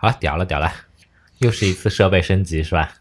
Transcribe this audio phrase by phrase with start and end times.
[0.00, 0.72] 好，屌了屌了，
[1.38, 2.94] 又是一次设备升级是吧？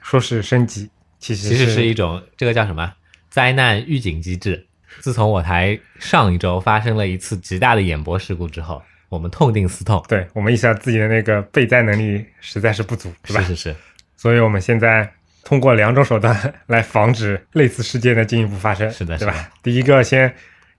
[0.00, 0.88] 说是升级，
[1.18, 2.94] 其实其实是一种这个叫什么
[3.28, 4.64] 灾难预警机制。
[5.00, 13.40] 自从我台上一周发生了一次极大的演播事故之后，我们痛定思痛，对我们意识到自己的那个备灾能力实在是不足，是吧？
[13.40, 13.76] 是是是，
[14.16, 19.50] 所以我们现在通过两种手段来防止类似事件的进一步发生，是的对吧？
[19.64, 20.32] 第一个，先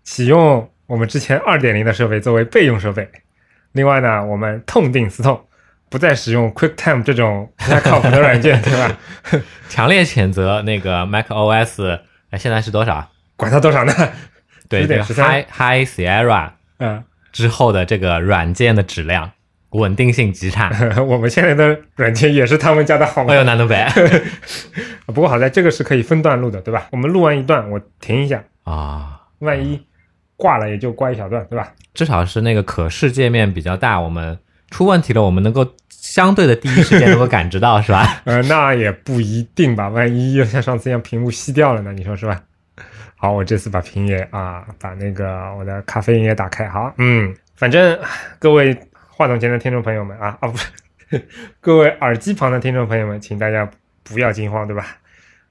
[0.03, 3.03] 启用我们之前二点零的设备作为备用设备；
[3.73, 5.39] 另外呢，我们痛定思痛，
[5.89, 8.97] 不再使用 QuickTime 这种不太靠谱的软件， 对吧？
[9.69, 11.99] 强烈谴责那个 Mac OS，
[12.31, 13.09] 哎，现在是多少？
[13.35, 13.93] 管它多少呢？
[14.67, 19.31] 对，这个10.13 High High Sierra 嗯，之后的这个软件的质量
[19.71, 20.71] 稳定性极差。
[21.07, 23.37] 我们现在的软件也是他们家的好吗哎？
[23.37, 23.85] 呦，南东北
[25.07, 26.87] 不过好在这个是可以分段录的，对吧？
[26.91, 29.81] 我们录完一段，我停一下，啊，万一
[30.39, 31.73] 挂了也就挂一小段，对吧？
[31.93, 34.39] 至少是那个可视界面比较大，我们
[34.71, 38.21] 出问题了，我们能够相对的第一时间能够感知到，是吧？
[38.23, 41.91] 呃，那也不一定吧，万一又像上次一样屏幕熄掉了呢？
[41.91, 42.41] 你说是吧？
[43.17, 46.69] 好，我这次把屏也啊，把那个我的咖啡因也打开。
[46.69, 47.99] 好，嗯，反正
[48.39, 48.73] 各位
[49.09, 51.27] 话筒前的听众朋友们啊啊不是，
[51.59, 53.69] 各位耳机旁的听众朋友们，请大家
[54.05, 54.85] 不要惊慌，对吧？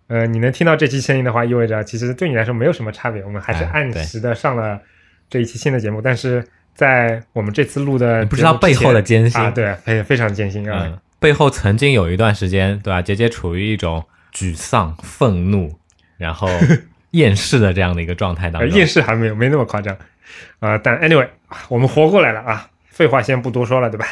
[0.09, 4.81] 呃，你能听到这期声音的话，意味着其实对你来说没有什么差别，我们还是按时的上了
[5.31, 10.85] 这一期新的节目，但是在我们这次录的不知道背后的艰辛啊，对，非非常艰辛啊。
[10.87, 13.03] 嗯，背后曾经有一段时间，对吧？
[13.03, 15.79] 杰杰处于一种沮丧、愤怒，
[16.17, 16.49] 然后
[17.13, 18.79] 厌世的这样的一个状态当呃，中。
[18.79, 19.97] 厌世还没有没那么夸张，
[20.61, 21.29] 啊、但 anyway，
[21.69, 22.71] 我们活过来了啊！
[22.89, 24.07] 废话先不多说了，对吧？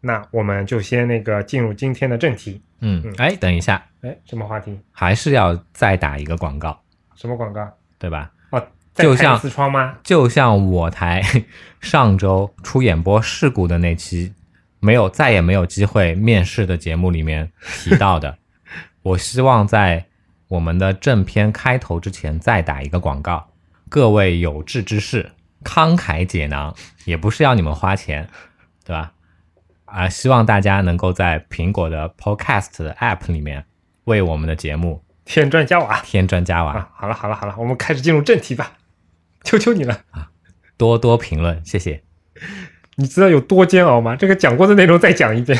[0.00, 2.60] 那我们就先那个进入今天的正题。
[2.80, 4.78] 嗯，哎，等一下，哎，什么话题？
[4.90, 6.80] 还是要再打一个广告，
[7.14, 7.68] 什么广告？
[7.98, 8.30] 对吧？
[8.50, 9.98] 哦，就像一次窗吗？
[10.02, 11.22] 就像我台
[11.80, 14.32] 上周出演播事故的那期，
[14.80, 18.38] 没有再也没有机会面试的节目里面提到的，
[19.02, 20.06] 我希望在
[20.48, 23.46] 我们的正片开头之前再打一个广告。
[23.90, 25.32] 各位有志之士，
[25.64, 26.74] 慷慨解囊，
[27.04, 28.26] 也不是要你们花钱，
[28.84, 29.12] 对吧？
[29.92, 33.64] 啊，希望大家能够在苹果的 Podcast 的 App 里面
[34.04, 36.88] 为我们的节目添砖加瓦添砖加瓦，啊！
[36.94, 38.72] 好了好了好了，我们开始进入正题吧。
[39.42, 40.30] 求求你了啊，
[40.76, 42.02] 多多评论，谢谢。
[42.96, 44.14] 你知道有多煎熬吗？
[44.16, 45.58] 这个讲过的内容再讲一遍，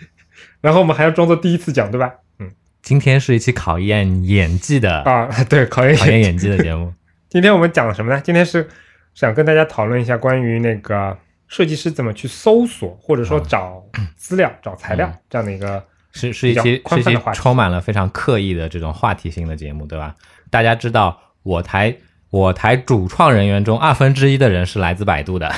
[0.60, 2.12] 然后我们还要装作第一次讲，对吧？
[2.38, 2.50] 嗯
[2.82, 6.92] 今天是一期考验演技的啊，对，考验考验演技的节目。
[7.30, 8.20] 今天我们讲什么呢？
[8.22, 8.68] 今天是
[9.14, 11.16] 想跟大家讨论一下关于那个
[11.48, 13.82] 设计师怎么去搜索或者说找
[14.16, 20.14] 资料、找材料这样的一个是是一期比较宽是一期泛的话题充满了非常刻意的这种话题性的节目，对吧？
[20.50, 21.96] 大家知道我台
[22.30, 25.52] 我台主创人员中二分之一的人是来自百度的，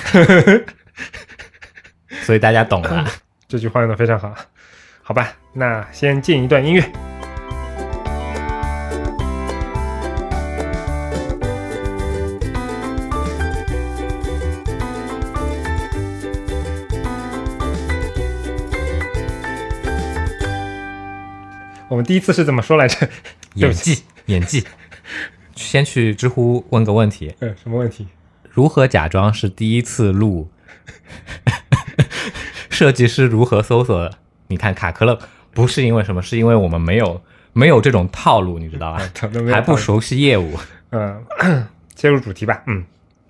[2.23, 3.07] 所以大家懂了。
[3.49, 4.35] 这句话用的非常好，
[5.03, 5.33] 好吧？
[5.53, 7.16] 那先进一段音乐。
[21.97, 23.09] 我们第一次是怎么说来着？
[23.57, 24.63] 演技演技，
[25.55, 28.07] 先去知乎问个问题： 嗯，什么问题？
[28.51, 30.51] 如何假装是第一次录？
[32.69, 34.11] 设计师如何搜索？
[34.49, 35.19] 你看卡壳了，
[35.55, 37.23] 不是因为什么，是因为我们没有
[37.55, 39.01] 没有这种套路，你知道吧？
[39.51, 40.59] 还不熟悉业务。
[40.91, 41.25] 嗯，
[41.97, 42.63] 切入主题吧。
[42.67, 42.85] 嗯，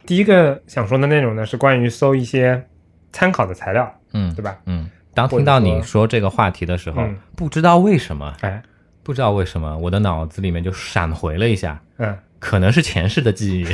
[0.04, 2.66] 第一个想说的内容呢是关于搜一些
[3.12, 4.56] 参考的材料，嗯对吧？
[4.66, 4.86] 嗯，
[5.16, 8.62] 当听到你说这个话题的时候，嗯不知道为什么，哎，
[9.03, 13.66] 不知道为什么，我的脑子里面就闪回了一下，嗯，可能是前世的记忆，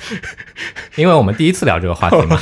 [0.96, 2.38] 因为我们第一次聊这个话题嘛，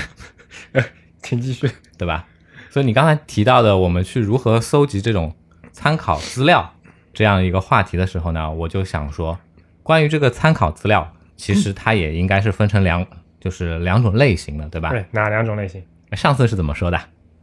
[1.22, 1.68] 请继续。
[1.98, 2.26] 对吧？
[2.70, 5.34] 所以你刚才提到的，我们去如何搜集这种
[5.70, 6.74] 参考资料
[7.12, 9.38] 这样一个话题的时候呢，我就想说，
[9.82, 13.06] 关于这个参考资料，其实它也应该是分成两，
[13.38, 14.88] 就是两种类型的，对吧？
[14.88, 15.82] 对，哪两种类型？
[16.12, 16.98] 上次是怎么说的？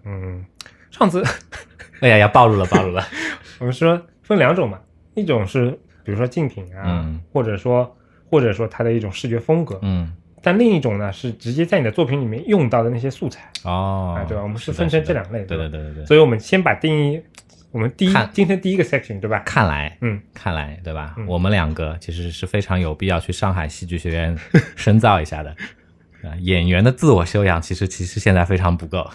[0.07, 0.45] 嗯，
[0.89, 1.21] 上次
[2.01, 3.06] 哎呀，要暴露了，暴露了。
[3.59, 4.80] 我们说分两种嘛，
[5.15, 5.71] 一种是
[6.04, 7.98] 比如说竞品啊，嗯或者说
[8.30, 14.44] 或者说它的一种视觉风格，嗯，但另一种呢是直接在你的作品里面用到的那些素材，哦啊，，对吧？
[14.44, 16.06] 我们是分成这两类，对对对对对。
[16.06, 17.21] 所以我们先把定义，
[17.71, 19.39] 我们第一今天第一个 section 对吧？
[19.45, 21.15] 看来，嗯，看来，对吧？
[21.18, 24.38] 嗯我们两个其实是非常有必要去上海戏剧学院
[24.75, 25.50] 深造一下的。
[26.24, 29.09] 啊，演员的自我修养其实其实现在非常不够。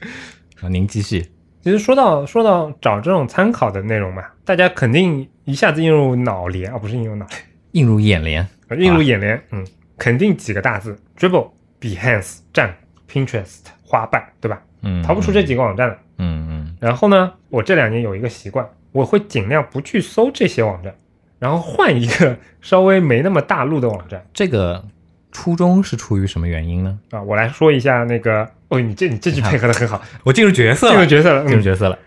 [0.62, 1.24] 啊，您继续。
[1.62, 7.40] 其实说到说到找这种参考的内容嘛，大家肯定一下子映入脑帘啊，不是映入脑帘，
[7.72, 8.46] 映入眼帘。
[8.68, 9.66] 呃映入眼帘，嗯，
[9.96, 11.50] 肯定几个大字：Dribble、
[11.80, 12.74] Behance、站、
[13.10, 14.62] Pinterest、花瓣，对吧？
[14.82, 15.98] 嗯，逃不出这几个网站了。
[16.18, 20.94] 嗯嗯然后呢，我这两年有一个习惯，我会尽量不去搜这些网站，
[21.38, 24.84] 然后换一个稍微没那么大路的网站这个
[25.32, 26.98] 初衷是出于什么原因呢？
[27.10, 27.22] 啊。
[27.22, 31.42] 我来说一下那个，哦，你这你这句配合的很好，我进入角色了进入角色了。
[31.44, 31.98] 嗯，进入角色了。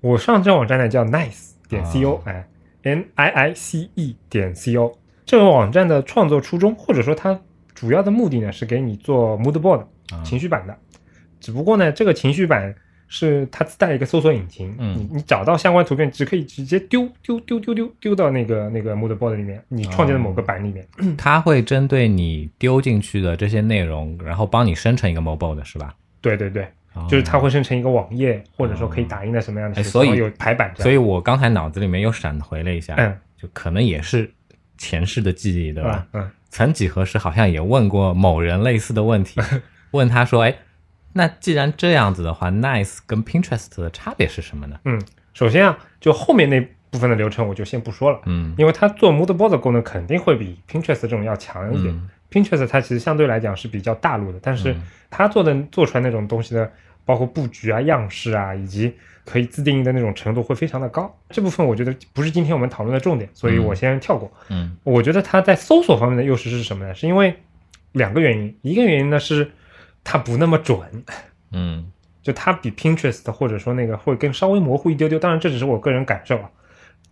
[0.00, 2.46] 我上这个网站呢叫 nice 点啊 co，、哎
[2.82, 4.94] ，n i i c e 点 co。
[5.26, 7.38] 这个网站的创作初衷，或者说它
[7.74, 9.80] 主要的目的呢，是给你做 mood board
[10.12, 10.76] 啊情绪版的。
[11.38, 12.74] 只不过呢，这个情绪版
[13.12, 20.86] 是它自带一个搜索引擎，嗯你你找到相关图片，只可以直接丢丢丢丢丢丢到那个那个 mood board 里面，你创建的某个版里面。
[21.18, 25.92] 它会针对你丢进去的这些内容，然后帮你生成一个 Moodboard 是吧？
[26.20, 26.62] 对对对，
[26.94, 30.72] 哦就是它会生成一个网页，或者说可以打印的什么样的形式，哎所以有排版。
[30.76, 34.32] 所以我刚才脑子里面又闪回了一下，嗯，就可能也是
[34.78, 36.06] 前世的记忆，对吧？
[36.12, 39.40] 嗯嗯，曾几何时好像也问过某人类似的问题，
[39.90, 40.54] 问他说：“哎，
[41.12, 45.00] 那既然这样子的话，Nice 跟 Pinterest 的差别是什么呢嗯，
[45.34, 46.60] 首先啊，就后面那
[46.90, 51.94] 部分的流程我就先不说了？”，嗯因为它做 mood board 的功能肯定会比 Pinterest 这种要强一点。
[51.94, 56.70] 嗯 Pinterest 它其实相对来讲是比较大陆的，但是嗯它做的做出来那种东西的，
[57.04, 61.12] 包括布局啊、样式啊，以及可以自定义的那种程度会非常的高。
[61.30, 64.30] 这部分我觉得不是今天我们讨论的重点，所以我先跳过。
[64.48, 66.94] 嗯我觉得它在搜索方面的优势是什么呢？
[66.94, 67.34] 是因为
[67.90, 69.50] 两个原因，一个原因呢是
[70.04, 70.78] 它不那么准，
[71.52, 71.90] 嗯
[72.22, 76.50] 就它比 Pinterest 或者说那个会更稍微模糊一丢丢，当然这只是我个人感受啊。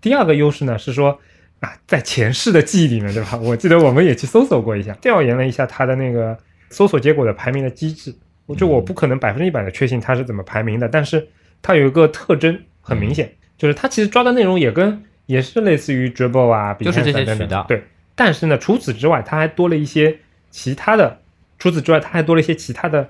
[0.01, 1.19] 第二个优势呢是说
[1.61, 3.37] 啊，在前世的记忆里面，对吧？
[3.43, 6.37] 我记得我们也去搜索过一下，调研了一下它的那个
[6.71, 8.15] 搜索结果的排名的机制。
[8.47, 11.29] 我就我不可能百分之一百的确信它是怎么排名的，但是
[11.61, 17.85] 它有一个特征很明显，就是它其实抓的内容也跟也是类似于 Dribble 啊，就是这些渠道对，
[18.15, 20.19] 但是呢，除此之外，它还多了一些
[20.51, 21.21] 其他的，
[21.59, 23.09] 除此之外，它还多了一些其他的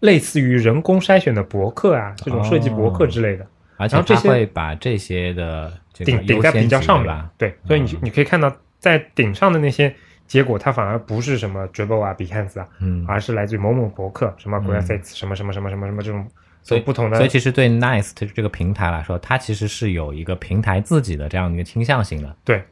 [0.00, 3.46] 类似于人工筛选的博客啊，这种设计博客之类的。
[3.76, 7.30] 而且然后这些它会把这些的这顶顶在比较上面对吧？
[7.38, 9.94] 对，所以你嗯你可以看到，在顶上的那些
[10.26, 16.26] 结果，它反而不是什么 Dribble 啊、Behance 啊，嗯，而是来自于某某博客，什么嗯 Graphics，什么什么什么什么什么这种，
[16.62, 22.36] 所以不同的所以其实对 Nice 这个平台来说，它其实是有一个平台自己的这样的一个倾向性的。
[22.44, 22.62] 对，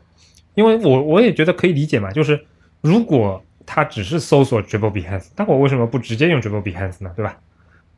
[0.55, 2.39] 因为我我也觉得可以理解嘛，就是
[2.83, 7.13] 如果它只是搜索 Dribble Behance，那我为什么不直接用 Dribble Behance 呢？
[7.15, 7.37] 对吧？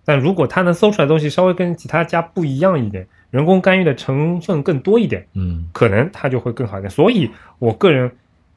[0.05, 6.90] 但如果它能搜出来的东西稍微跟其他家不一样一点，人工干预的成分更多一点，嗯可能它就会更好一点。
[6.90, 7.31] 所以
[7.61, 8.11] 我个人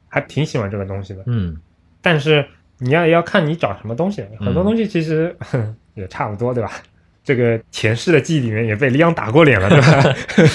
[0.08, 1.22] 还挺喜欢这个东西的。
[1.26, 1.56] 嗯
[2.02, 2.44] 但是
[2.78, 5.36] 你要要看你找什么东西，很多嗯东西其实、
[5.94, 6.72] 也差不多，对吧？
[7.22, 10.14] 这个前世的记忆里面也被李阳打过脸了，对吧？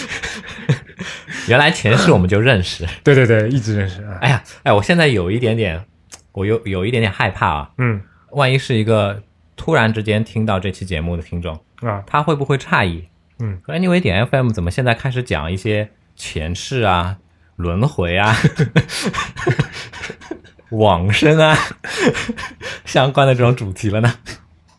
[1.48, 2.86] 原来前世我们就认识。
[3.04, 4.18] 对对对，一直认识啊。
[4.22, 5.82] 哎呀，哎，我现在有一点点，
[6.32, 9.22] 我有有一点点害怕啊，嗯万一是一个
[9.56, 13.06] 突然之间听到这期节目的听众，啊他会不会诧异？
[13.40, 17.18] 嗯，说 Anyway 点 FM 怎么现在开始讲一些前世啊、
[17.56, 18.36] 轮回啊、
[20.72, 21.56] 往生啊
[22.86, 24.14] 相关的这种主题了呢？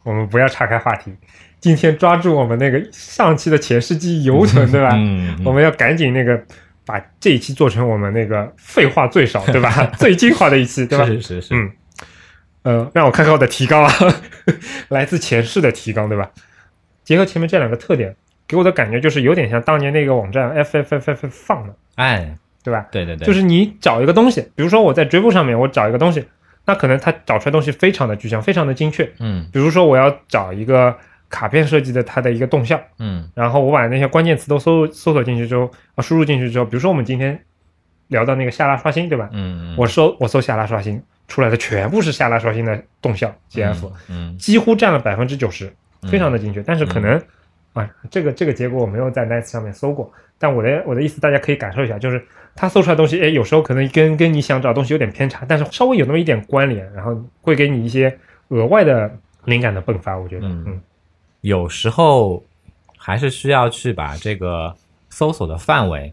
[0.03, 1.12] 我们不要岔开话题，
[1.58, 4.91] 今天抓住我们那个上期的前世记忆犹存， 对吧？
[4.94, 6.43] 嗯，嗯我们要赶紧那个
[6.84, 9.70] 把这一期做成我们那个废话最少，对吧？
[9.99, 11.05] 最精华的一期，对吧？
[11.06, 11.70] 是是是是，嗯，
[12.63, 13.93] 呃，让我看看我的提纲啊，
[14.89, 16.31] 来自前世的提纲，对吧？
[17.05, 18.15] 结合前面这两个特点，
[18.46, 22.87] 给我的感觉就是有点像当年那个网站 F F F F 放的，哎，对吧？
[22.91, 26.25] 对对对，就是你找一个东西，比如说我在 Dribble 上面我找一个东西，
[26.67, 29.10] 那可能它找出来东西非常的具象，非常的精确。
[29.19, 30.96] 嗯比如说我要找一个
[31.31, 33.31] 卡片设计的它的一个动向，嗯。
[33.34, 37.41] 然后我把那些关键词都搜搜索进去之后，啊，输入进去之后，比如说我们今天
[38.08, 39.31] 聊到那个下拉刷新，对吧？
[39.32, 44.37] 嗯，我搜我搜下拉刷新出来的全部是下拉刷新的动向 GF，、嗯。
[44.37, 45.72] 几乎占了百分之九十，
[46.10, 46.63] 非常的精确。
[46.63, 47.17] 但是可能、
[47.75, 52.20] 嗯啊，这个这个结果我没有在 Nice 上面搜过，但我的我的意思大家可以感受一下，就是
[52.56, 58.19] 它搜出来的东西，哎，有时候可能跟跟你想找的东西有点偏差，但是稍微有那么一点关联，然后会给你一些
[58.49, 60.19] 额外的灵感的迸发。
[60.19, 60.65] 我觉得，嗯。
[60.67, 60.81] 嗯
[61.41, 62.44] 有时候
[62.97, 64.75] 还是需要去把这个
[65.09, 66.13] 搜索的范围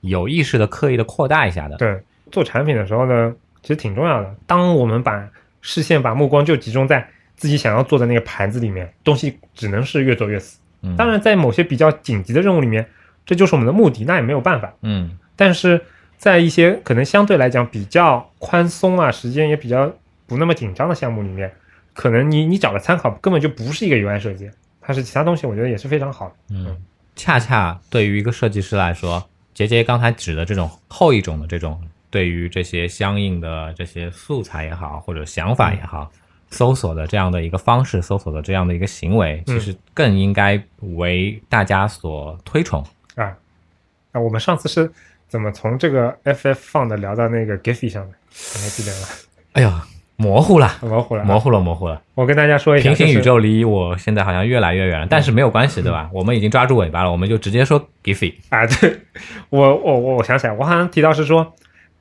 [0.00, 1.76] 有意识的、刻意的扩大一下的。
[1.76, 1.98] 对，
[2.30, 4.34] 做产品的时候呢，其实挺重要的。
[4.46, 5.28] 当我们把
[5.60, 10.58] 视线、把目光就集中在自己想要做的那个盘子里面，东西只能是越做越死。
[10.82, 12.86] 嗯，当然，在某些比较紧急的任务里面，
[13.24, 14.72] 这就是我们的目的，那也没有办法。
[14.82, 15.80] 嗯但是
[16.16, 19.92] 在一些可能相对来讲比较宽松啊，时间也比较
[20.26, 21.52] 不那么紧张的项目里面，
[21.92, 24.50] 可能你你找的参考根本就不是一个 UI 设计，
[24.86, 26.34] 它是其他东西，我觉得也是非常好的。
[26.50, 26.76] 嗯，
[27.16, 36.08] 恰恰对于一个设计师来说，杰杰刚才指的这种后一种的这种，对于这些相应的这些素材也好，或者想法也好，
[36.50, 42.80] 搜索的这样的一个方式，搜索的这样的一个行为，嗯其实更应该为大家所推崇。
[43.16, 43.36] 啊，
[44.12, 44.88] 啊，我们上次是
[45.26, 48.16] 怎么从这个 FF 放的聊到那个 Giphy 上的？
[48.54, 49.08] 你还记得吗？
[49.54, 52.00] 哎呀，模糊了，模糊了啊，模糊了，模糊了。
[52.14, 56.08] 我跟大家说一下，平行宇宙离我现在好像越来越远了，但是没有关系，对吧？
[56.12, 58.32] 我们已经抓住尾巴了，我们就直接说 Giphy。
[58.48, 58.98] 啊，对
[59.50, 61.54] 我我我我想起来，我好像提到是说，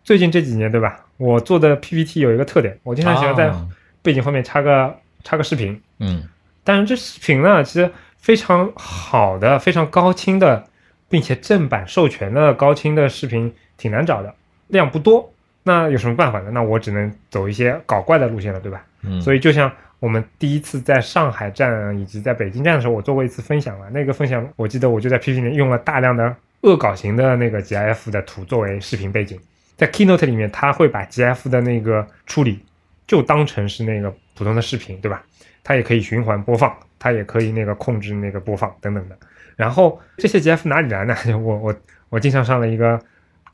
[0.04, 1.02] 最近这几年对吧？
[1.18, 3.68] 我做的 PPT 有一个特点，我经常喜欢在啊
[4.02, 6.24] 背景后面插个插个视频，嗯
[6.64, 10.66] 但是这视频呢，其实非常好的、非常高清的，
[11.10, 14.34] 并且正版授权的高清的视频挺难找的，
[14.68, 15.32] 量不多。
[15.68, 16.52] 那有什么办法呢？
[16.52, 18.86] 那我只能走一些搞怪的路线了，对吧？
[19.02, 23.90] 嗯，所以就像我们第一次在上海站以及在北京站的时候，我做过一次分享了。
[23.90, 29.40] 那个分享我记得我就在 PPT 里面用了大量的恶搞型的那个 GIF 的图作为视频背景，
[29.76, 32.64] 在 Keynote 里面，它会把 GIF 的那个处理
[33.08, 35.24] 就当成是那个普通的视频，对吧？
[35.64, 39.18] 它也可以循环播放，它也可以那个控制那个播放等等的。
[39.56, 41.16] 然后这些 GIF 哪里来呢？
[41.42, 41.76] 我我
[42.10, 43.00] 我经常上了一个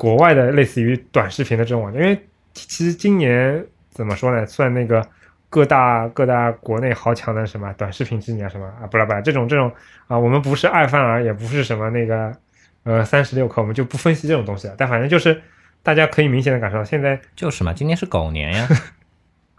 [0.01, 2.19] 国外的类似于短视频的这种网站，因为
[2.55, 5.07] 其其实今年怎么说呢，算那个
[5.47, 9.71] 各大各大国内豪强的什么短视频之年什么啊，不啦不啦，这种这种
[10.07, 12.35] 啊，我们不是爱范儿，也不是什么那个
[12.81, 14.73] 呃三十六氪，我们就不分析这种东西了。
[14.75, 15.39] 但反正就是
[15.83, 18.67] 大家可以明显的感受到，现在就是嘛，今年是狗年呀。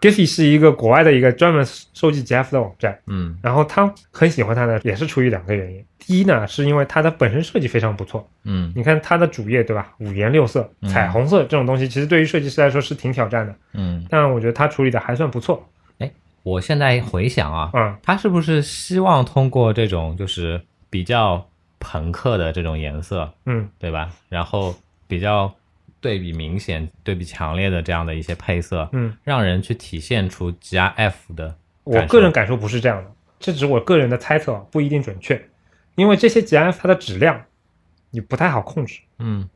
[0.03, 2.99] Giphy 是一个国外的一个专门收集 GIF 的网站。
[3.07, 5.81] 嗯然后他很喜欢它呢，也是出于两个原因。
[5.97, 8.29] 第一呢，是因为它的本身设计非常不错。
[8.43, 9.93] 嗯你看它的主页，对吧？
[9.99, 13.55] 五颜六色、嗯彩虹色这种东西，其实对于设计师来说是挺挑战的。
[13.71, 15.65] 嗯，但我觉得他处理的还算不错。
[15.99, 16.11] 哎
[16.43, 21.47] 我现在回想啊，嗯他是不是希望通过这种就是比较
[21.79, 24.09] 朋克的这种颜色，嗯对吧？
[24.27, 24.75] 然后
[25.07, 25.53] 比较
[26.03, 31.55] 对比明显、对比强烈的这样的一些配色，嗯，让人去体现出 G R F 的
[31.85, 35.41] 我个人感受不是这样的，这只是我个人的猜测，不一定准确。
[35.95, 37.41] 因为这些 G R F 它的质量
[38.11, 39.49] 你不太好控制，嗯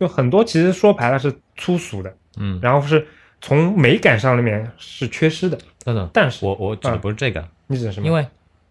[0.00, 3.06] 就很多其实说白了是粗俗的，嗯，然后是
[3.40, 5.56] 从美感上里面是缺失的。
[5.84, 8.06] 等等，但是我我指的嗯不是这个，你指的什么？
[8.06, 8.26] 因为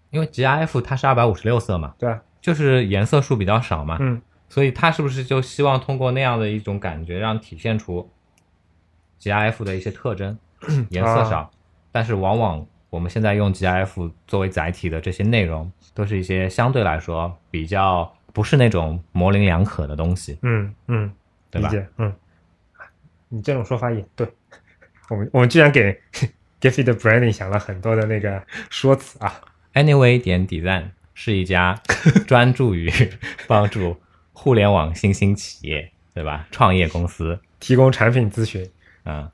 [0.10, 4.22] 因为 G R F 它是二百五十六色嘛，对啊，就是颜色数比较少嘛，嗯
[4.52, 8.12] 所以他是不是就希望通过那样的一种感觉，让体现出
[9.22, 10.38] GIF 的一些特征？
[10.92, 11.50] 颜色少，
[11.90, 21.10] 但是往往我们现在用 GIF 作为载体的这些内容，都是一些相对来说比较不是那种模棱两可的东西，嗯嗯，
[21.50, 21.72] 对吧？
[21.98, 22.14] 嗯，
[23.30, 24.28] 你这种说法也对。
[25.10, 25.98] 我们我们居然给
[26.60, 29.42] Giphy 的 branding 想了很多的那个说辞啊。
[29.74, 31.82] Anyway 点 design 是一家
[32.28, 32.92] 专注于
[33.48, 33.96] 帮助
[34.44, 36.48] 互联网新兴企业，对吧？
[36.50, 38.68] 创业公司，提供产品咨询，
[39.04, 39.30] 啊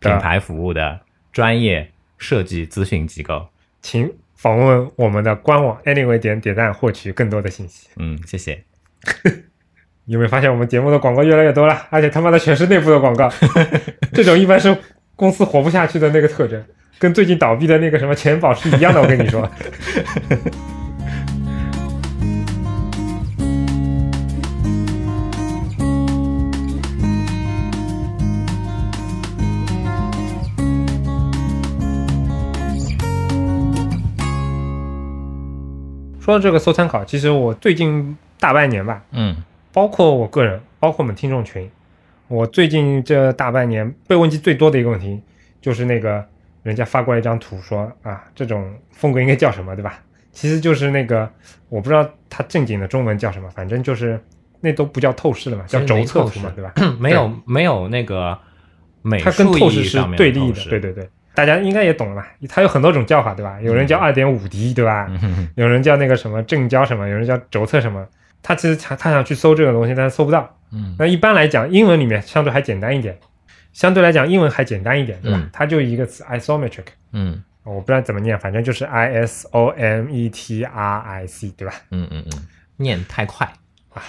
[0.00, 1.00] 品牌服务的
[1.32, 3.48] 专业设计咨询机构。
[3.80, 7.88] 请访问我们的官网 anyway 点点赞获取更多的信息。
[7.96, 8.62] 嗯，谢谢。
[10.04, 11.86] 你 有没有发现我们节目的广告越来越多了？
[11.88, 13.32] 而且他妈的全是内部的广告，
[14.12, 14.76] 这种一般是
[15.16, 16.62] 公司活不下去的那个特征，
[16.98, 19.00] 跟最近倒闭的那个什么钱宝是一样的。
[19.00, 19.50] 我跟你说，
[36.20, 39.36] 说到这个搜参考，其实我最近大半年吧，嗯
[39.72, 41.68] 包括我个人，包括我们听众群，
[42.28, 45.20] 我最近这大半年被问及最多的一个问题，
[45.60, 46.24] 就是那个
[46.62, 50.00] 人家发过来一张图说啊，这种风格应该叫什么，对吧？
[50.32, 51.28] 其实就是那个
[51.68, 54.20] 我不知道它正经的中文叫什么，反正就是
[54.60, 56.72] 那都不叫透视了嘛，叫轴测图嘛，对吧？
[57.00, 58.38] 没有没有那个
[59.02, 62.28] 美它跟术透视是意义上面对立的，对对对，大家应该也懂了吧？
[62.48, 63.60] 它有很多种叫法，对吧？
[63.60, 65.08] 有人叫二点五 D，对吧？
[65.54, 68.06] 有人叫那个什么正交什么，有人叫轴测什么。
[68.42, 70.56] 他其实他他想去搜这个东西，但是搜不到。
[70.72, 73.18] 嗯那一般来讲，英文里面相对还简单一点，
[73.72, 75.38] 相对来讲英文还简单一点，对吧？
[75.40, 81.74] 嗯它就一个词 isometric，嗯我不知道怎么念，反正就是 i s o m e t r i c，对吧？
[81.90, 82.46] 嗯嗯嗯，
[82.76, 83.46] 念太快
[83.92, 84.02] 啊，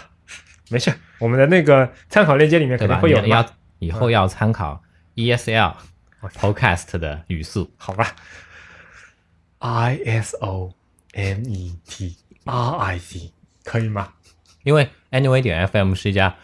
[0.70, 2.98] 没事，我们的那个参考链接里面肯定？
[3.00, 3.46] 会有要
[3.80, 4.82] 以后要参考
[5.16, 5.74] ESL
[6.30, 7.72] Podcast 的语速。
[7.78, 8.16] 好吧
[9.60, 10.74] ？I S O
[11.14, 13.32] M E T R I C
[13.64, 14.14] 可以吗？
[14.64, 16.36] 因为 Anyway 点 FM 是一家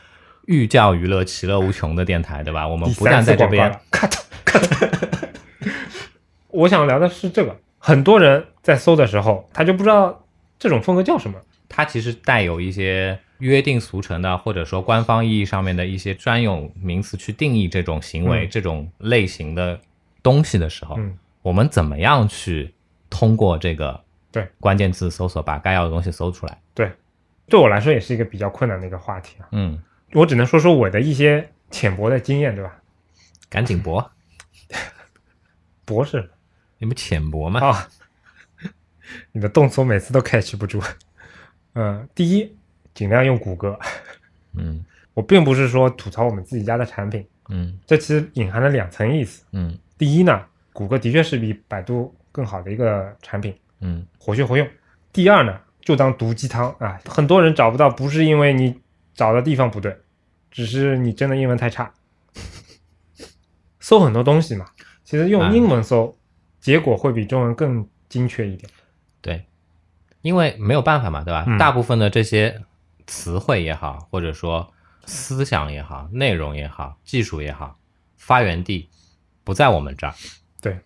[0.46, 2.68] 寓教于乐、其乐无穷的电台，对吧？
[2.68, 4.14] 我们不但在这边，cut
[4.46, 5.30] cut。
[6.50, 10.26] 我想聊的是这个，很多人在搜的时候，他就不知道
[10.58, 11.40] 这种风格叫什么。
[11.70, 19.80] 它其实带有一些约定俗成的，或者说官方意义上面的一些专有名词去定义这种行为、嗯这种类型的
[20.24, 22.74] 东西的时候，嗯我们怎么样去
[23.10, 26.60] 通过这个对关键字搜索把该要的东西搜出来？
[26.74, 26.92] 对，
[27.48, 29.48] 对我来说也是一个比较困难的一个话题啊。
[29.52, 29.82] 嗯，
[30.14, 32.76] 我只能说说我的一些浅薄的经验，对吧？
[33.50, 34.12] 赶紧博，
[35.86, 36.30] 博士
[36.80, 37.66] 你不浅薄吗？
[37.66, 37.88] 啊，
[39.32, 40.82] 你的动作每次都 catch 不住。
[41.74, 42.56] 嗯，第一，
[42.98, 43.78] 尽量用谷歌。
[44.56, 49.44] 嗯 我并不是说吐槽我们自己家的产品，嗯这其实隐含了两层意思。
[49.52, 54.68] 嗯第一呢，谷歌的确是比百度更好的一个产品，嗯活学活用。
[55.14, 58.80] 第二呢，就当毒鸡汤啊，很多人找不到，不是因为你
[59.14, 59.96] 找的地方不对，
[60.50, 61.94] 只是你真的英文太差。
[63.80, 64.66] 搜很多东西嘛，
[65.04, 66.18] 其实用啊英文搜，
[66.60, 68.70] 结果会比中文更精确一点。
[69.22, 69.46] 对，
[70.22, 71.46] 因为没有办法嘛，对吧？
[71.48, 72.62] 嗯大部分的这些
[73.08, 74.72] 词汇也好，或者说
[75.06, 77.80] 思想也好、内容也好、技术也好，
[78.18, 78.88] 发源地
[79.44, 80.14] 不在我们这儿，
[80.62, 80.78] 对，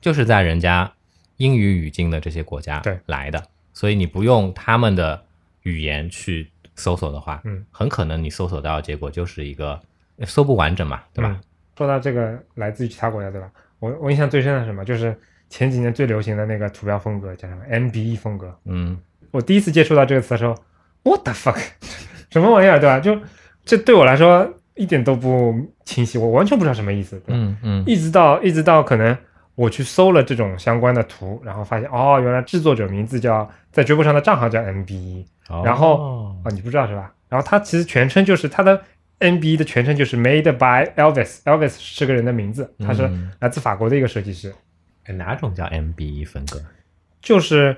[0.00, 0.92] 就是在人家
[1.38, 3.42] 英语语境的这些国家对来的，
[3.72, 5.24] 所以你不用他们的
[5.62, 9.80] 语言去搜索的话，嗯，很可能你搜索到的结果就是一个
[10.26, 11.30] 搜不完整嘛，对吧？
[11.30, 11.44] 嗯
[11.78, 13.50] 说到这个来自于其他国家，对吧？
[13.78, 14.84] 我我印象最深的是什么？
[14.84, 15.18] 就是
[15.48, 18.54] 前几年最流行的那个图标风格叫什么 MBE 风格。
[18.66, 20.54] 嗯我第一次接触到这个词的时候
[21.02, 21.58] ，What the fuck，
[22.30, 23.00] 什么玩意儿，对吧？
[23.00, 23.18] 就
[23.64, 25.54] 这对我来说一点都不
[25.84, 27.34] 清晰，我完全不知道什么意思，对吧？
[27.34, 29.16] 嗯嗯一直到一直到可能
[29.54, 35.96] 我去搜了这种相关的图，然后发现哦，原来制作者名字叫在追播上的账号叫 MBE 哦然后
[36.44, 37.12] 哦，你不知道是吧？
[37.28, 38.80] 然后它其实全称就是它的
[39.20, 44.52] MBE 的全称就是 Made by Elvis，Elvis 是个人的名字，他是嗯来自法国的一个设计师，
[45.04, 46.60] 哎哪种叫 MBE 风格？
[47.20, 47.76] 就是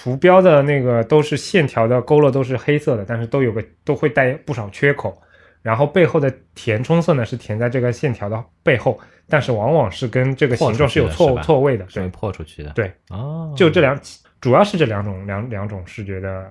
[0.00, 5.20] 图标的那个都是线条的勾勒都是黑色的，但是都有个都会带不少缺口，
[5.60, 12.70] 然后背后的填充色呢是填在这个线条的背后，但是往往是跟这个形状是有错错位的，是会对，破出去的。
[12.70, 14.00] 对，哦，就这两
[14.40, 16.48] 主要是这两种两两种视觉的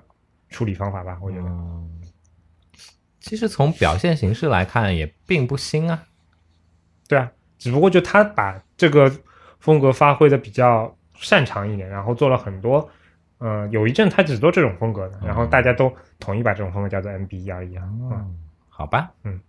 [0.50, 1.88] 处理方法吧，我觉得，嗯
[3.20, 6.02] 其实从表现形式来看，也并不新啊。
[7.08, 9.10] 对啊，只不过就他把这个
[9.58, 12.88] 风格发挥的比较擅长一点，然后做了很多。
[13.38, 17.84] 呃，有一阵他只做这种风格的，然后大家都统一把这种风格叫做 MBE 而已啊。
[17.86, 18.26] 嗯哦，
[18.68, 19.40] 好吧，嗯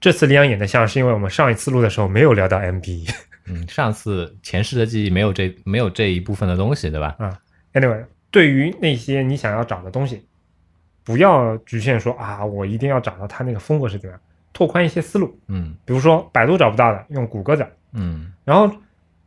[0.00, 3.14] 这次李阳演的像是因为我们上一次录的时候没有聊到 MBE。
[3.46, 7.16] 嗯，上次前世的记忆没有这没有这一部分的东西，对吧？
[7.18, 7.38] 啊
[7.72, 10.26] Anyway，对于那些你想要找的东西，
[11.04, 14.20] 不要局限说啊，我一定要找到他那个风格是怎么样，
[14.52, 15.36] 拓宽一些思路。
[15.48, 17.66] 嗯比如说百度找不到的，用谷歌找。
[17.92, 18.72] 嗯然后，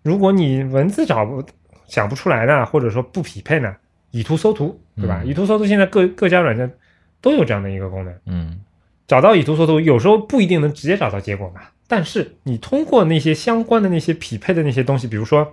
[0.04, 1.44] 如果你文字找不
[1.88, 3.76] 想不出来呢，或者说不匹配呢，
[4.16, 5.20] 以图搜图，对吧？
[5.24, 6.72] 嗯以图搜图现在各各家软件
[7.20, 8.14] 都有这样的一个功能。
[8.26, 8.62] 嗯
[9.08, 15.46] 找到以图搜图，有时候不一定能直接找到结果嘛，但是你通过那些相关的那些匹配的那些东西，比如说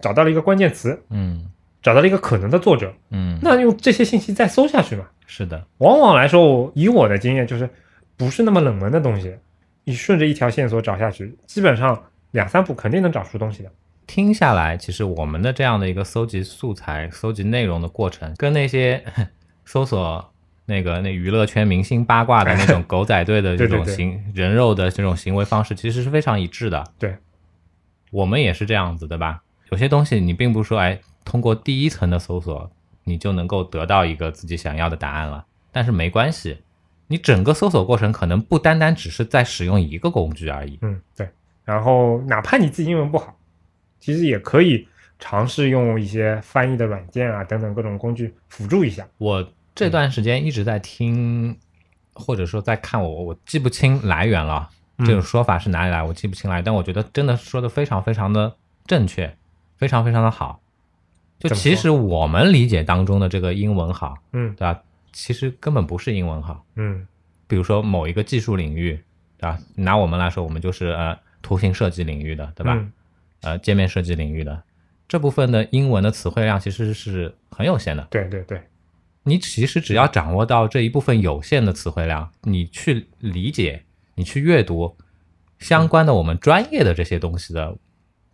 [0.00, 1.50] 找到了一个关键词，嗯
[1.82, 5.04] 找到了一个可能的作者，嗯，那用这些信息再搜下去嘛。
[5.26, 7.68] 是的，往往来说，我以我的经验，就是
[8.16, 9.34] 不是那么冷门的东西，
[9.82, 12.00] 你顺着一条线索找下去，基本上
[12.30, 13.70] 两三步肯定能找出东西的。
[14.06, 19.04] 听下来，其实我们的这样的一个搜集素材、搜集内容的过程，跟那些
[19.64, 20.32] 搜索
[20.66, 26.84] 那个那娱乐圈明星八卦的那种狗仔队的这种行人肉的这种行为方式，其实是非常一致的。
[26.98, 27.16] 对，
[28.10, 29.42] 我们也是这样子，对吧？
[29.70, 32.70] 有些东西你并不是说，哎，通过第一层的搜索，
[33.04, 35.44] 你就能够得到一个自己想要的答案了。
[35.72, 36.58] 但是没关系，
[37.08, 40.78] 你整个搜索过程可能不单单只是在使用一个工具而已。
[40.82, 41.28] 嗯，对。
[41.64, 43.34] 然后哪怕你自己英文不好，
[44.04, 44.86] 其实也可以
[45.18, 49.08] 尝试用一些翻译的软件啊等等各种工具辅助一下。
[49.16, 51.56] 我这段时间一直在听，
[52.12, 54.68] 或者说在看我，我记不清来源了。
[54.98, 56.02] 嗯这种说法是哪里来？
[56.02, 58.54] 我记不清来，但我觉得真的说的非常非常的
[58.86, 59.34] 正确，
[59.78, 60.60] 非常非常的好。
[61.38, 64.82] 就其实我们理解当中的这个英文好，嗯对吧？
[65.12, 66.62] 其实根本不是英文好。
[66.76, 67.06] 嗯
[67.46, 68.92] 比如说某一个技术领域，
[69.38, 69.58] 对吧？
[69.74, 72.74] 拿我们来说，我们就是呃图形设计领域的，对吧？
[72.74, 72.92] 嗯
[73.44, 74.62] 呃，界面设计领域的
[75.06, 78.02] 这部分的英文的词汇量其实是很有限的。
[78.10, 78.60] 对对对，
[79.22, 84.96] 你其实只要掌握到这一部分有限的词汇量，你去理解、你去阅读
[85.58, 87.76] 相关的我们专业的这些东西的，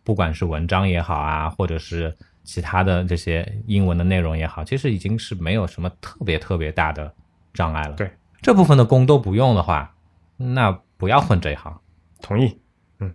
[0.04, 7.12] 不管是文章也好啊，或者是其他的这些英文的内容也好，其实已经是没有什么特别特别大的
[7.52, 7.94] 障碍了。
[7.96, 9.94] 对，这部分的功都不用的话，
[10.36, 11.80] 那不要混这一行，
[12.22, 12.56] 同意。
[13.00, 13.12] 嗯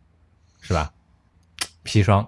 [0.59, 0.91] 是吧？
[1.85, 2.27] 砒霜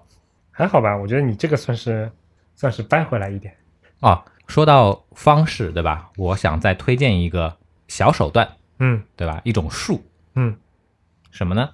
[0.50, 2.10] 还好吧，我觉得你这个算是
[2.54, 3.54] 算是掰回来一点。
[4.00, 4.24] 哦。
[4.48, 6.10] 说到方式，对吧？
[6.16, 9.42] 我想再推荐一个小手段，嗯对吧？
[9.44, 10.02] 一种术，
[10.36, 10.56] 嗯
[11.30, 11.68] 什么呢？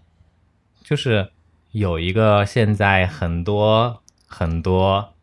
[0.83, 1.31] 就是
[1.71, 5.15] 有一个现在很多很多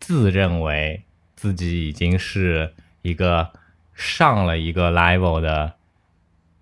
[0.00, 1.04] 自认为
[1.36, 2.72] 自己已经是
[3.02, 3.52] 一个
[3.92, 5.74] 上了一个 level 的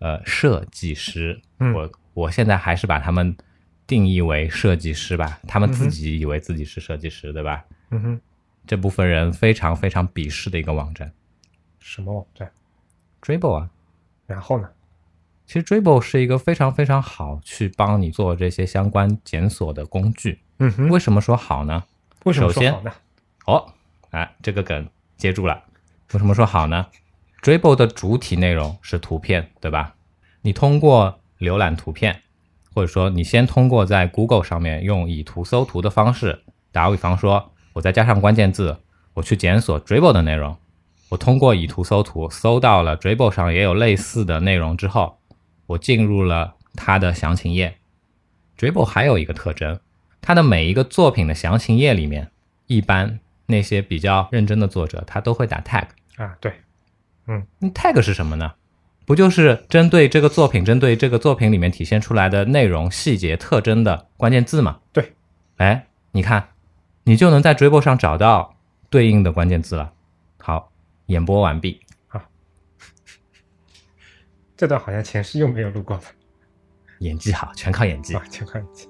[0.01, 3.37] 呃设计师，嗯我我现在还是把他们
[3.93, 7.63] 定义为设计师吧，他们自己以为自己是设计师，对吧？
[7.91, 8.21] 嗯哼，
[8.67, 11.13] 这部分人非常非常鄙视的一个网站
[11.79, 12.51] 什么网站
[13.21, 13.71] ？Dribble 啊，
[14.27, 14.71] 然后呢？
[15.45, 20.41] 其实 Dribble 是一个非常非常好去帮你做这些相关检索的工具。
[20.57, 21.85] 嗯哼，为什么说好呢？
[22.25, 22.91] 为什么说好呢？
[23.45, 23.75] 哦，
[24.09, 25.63] 啊，这个梗接住了。
[26.13, 26.87] 为什么说好呢
[27.43, 29.97] ？Dribble 的主体内容是图片，对吧？
[30.41, 32.23] 你通过浏览图片，
[32.75, 38.79] 或者说你先通过在 Google 上面用以图搜图的方式，打个比方说，我再加上关键字，
[39.15, 40.57] 我去检索 Dribble 的内容，
[41.11, 45.19] 我通过以图搜图搜到了 Dribble 上也有类似的内容之后，
[45.67, 47.77] 我进入了它的详情页。
[48.59, 49.79] Dribble 还有一个特征，
[50.21, 52.31] 它的每一个作品的详情页里面，
[52.67, 55.87] 一般那些比较认真的作者，他都会打 tag。
[56.17, 56.53] 啊，对，
[57.27, 58.53] 嗯那 tag 是什么呢？
[59.05, 64.81] 不就是针对这个作品，针对这个作品里面体现出来的内容、细节、特征的关键字吗？
[64.93, 65.13] 对，
[65.57, 66.49] 哎，你看，
[67.05, 68.57] 你就能在 Dribble 上找到
[68.89, 69.93] 对应的关键字了。
[70.39, 70.71] 好，
[71.07, 71.81] 演播完毕。
[74.57, 76.05] 这段好像前世又没有录过吧？
[77.01, 78.15] 演技好，全靠演技。
[78.15, 78.89] 啊，全靠演技。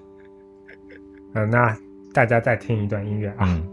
[1.35, 1.75] 嗯，那
[2.13, 3.37] 大家再听一段音乐啊。
[3.41, 3.67] 嗯，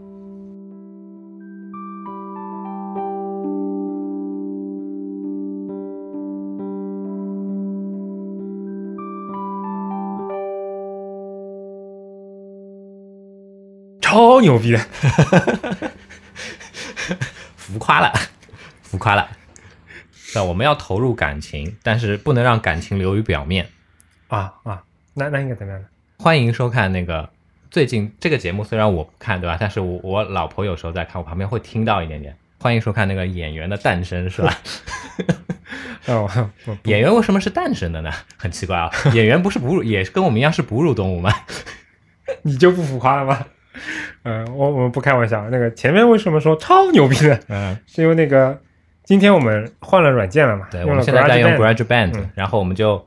[14.30, 14.78] 超牛逼的，
[17.56, 18.12] 浮夸了，
[18.80, 19.28] 浮夸了。
[20.36, 23.68] 那我们要投入感情，但是不能让感情流于表面。
[24.28, 25.88] 啊啊，那那应该怎么样呢？
[26.16, 27.28] 欢迎收看那个
[27.72, 29.56] 最近这个节目，虽然我不看，对吧？
[29.58, 32.36] 但是我我老婆有时候在看，我旁边会听到一点点。
[32.60, 34.56] 欢迎收看那个演员的诞生，是吧？
[36.06, 36.30] 哦，
[36.84, 38.12] 演员为什么是诞生的呢？
[38.36, 41.34] 很奇怪啊，演员不是哺乳，也是跟我们一样是哺乳动物吗？
[42.42, 43.44] 你就不浮夸了吗？
[44.22, 45.48] 嗯、我我们不开玩笑。
[45.50, 47.40] 那个前面为什么说超牛逼的？
[47.48, 48.60] 嗯，是因为那个
[49.04, 50.68] 今天我们换了软件了嘛？
[50.70, 53.06] 对，我们现在在用 GarageBand，、嗯然后我们就，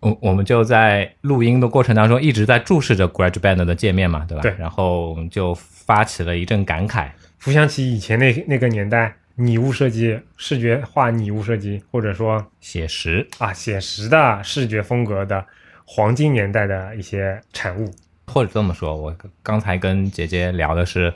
[0.00, 4.42] 我我们就在录音的过程当中一直在注视着 GarageBand 的界面嘛，对吧？
[4.42, 7.08] 对然后我们就发起了一阵感慨。
[7.38, 15.42] 浮想起以前那那个年代，拟物设计、视觉化拟物设计，或者说写实，啊写实的视觉风格的
[15.86, 17.90] 黄金年代的一些产物。
[18.30, 21.12] 或者这么说，我刚才跟姐姐聊的是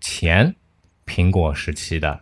[0.00, 0.54] 前
[1.06, 2.20] 苹果时期的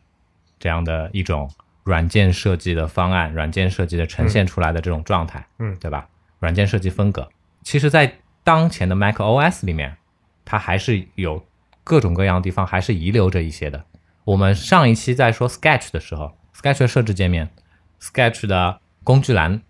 [0.58, 1.50] 这样的一种
[1.82, 6.08] 软件设计的方案，软件设计的呈现出来的这种状态，嗯对吧？
[6.38, 7.28] 软件设计风格，
[7.62, 9.96] 其实在当前的 Mac OS 里面，
[10.44, 11.44] 它还是有
[11.82, 13.84] 各种各样的地方还是遗留着一些的。
[14.24, 17.50] 我们上一期在说 Sketch 的时候，Sketch 的设置界面
[18.00, 19.60] ，Sketch 的工具栏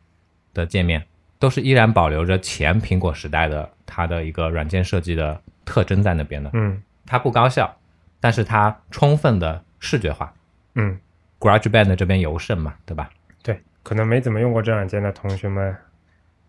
[0.52, 1.06] 的界面，
[1.38, 6.50] 都是依然保留着前苹果时代的它的一个软件设计的特征在那边的。
[6.54, 7.76] 嗯它不高效，
[8.18, 10.32] 但是它充分的视觉化。
[10.74, 10.98] 嗯
[11.38, 13.10] ，GarageBand 这边尤甚嘛，对吧？
[13.42, 15.76] 对，可能没怎么用过这软件的同学们，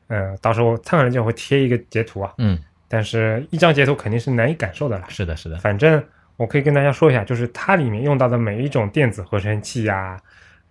[0.07, 5.05] 呃，到时候参考软件会贴一个截图啊，嗯，但是一张截图肯定是难以感受的了。
[5.09, 5.57] 是的，是的。
[5.57, 6.01] 反正
[6.37, 10.17] 我可以跟大家说一下，就是它里面用到的每一种电子合成器啊，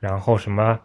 [0.00, 0.80] 然后什么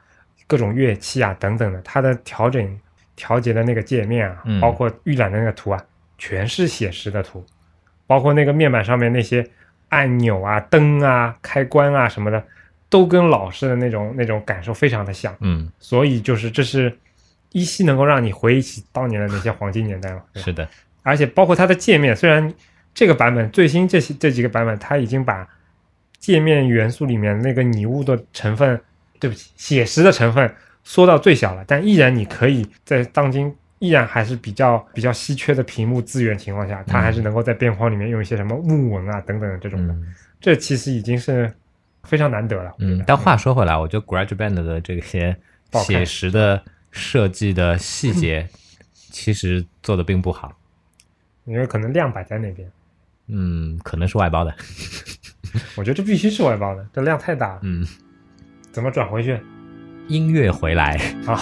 [0.45, 2.79] 各种乐器啊等等的，它的调整
[3.19, 5.85] 调节的那个界面啊，嗯包括预览的那个图啊，
[6.17, 7.45] 全是写实的图，
[8.07, 9.45] 包括那个面板上面那些
[9.89, 12.41] 按钮啊、灯啊、开关啊什么的，
[12.87, 15.35] 都跟老式的那种那种感受非常的像。
[15.41, 16.97] 嗯，所以就是这是
[17.51, 20.21] 依稀能够让你回忆起当年的那些黄金年代嘛。
[20.33, 20.65] 对是的。
[21.03, 22.53] 而且包括它的界面，虽然
[22.93, 25.45] 这个版本最新这些这几个版本，它已经把
[26.17, 28.79] 界面元素里面那个拟物的成分，
[29.19, 40.15] 对不起，写实的成分缩到最小了，但依然你可以在当今依然还是比较比较稀缺的屏幕资源情况下，它还是能够在边框里面用一些什么木纹啊等等这种的，嗯。
[40.41, 41.53] 这其实已经是
[42.03, 42.73] 非常难得了。
[42.79, 45.35] 嗯但话说回来，我觉得 GarageBand 的这些
[45.83, 48.47] 写实的设计的细节，
[48.93, 50.57] 其实做的并不好。
[51.45, 52.71] 因为可能量摆在那边，
[53.27, 54.55] 嗯，可能是外包的。
[55.75, 57.85] 我觉得这必须是外包的，这量太大了，嗯，
[58.71, 59.37] 怎么转回去
[60.09, 61.39] 音乐回来，啊？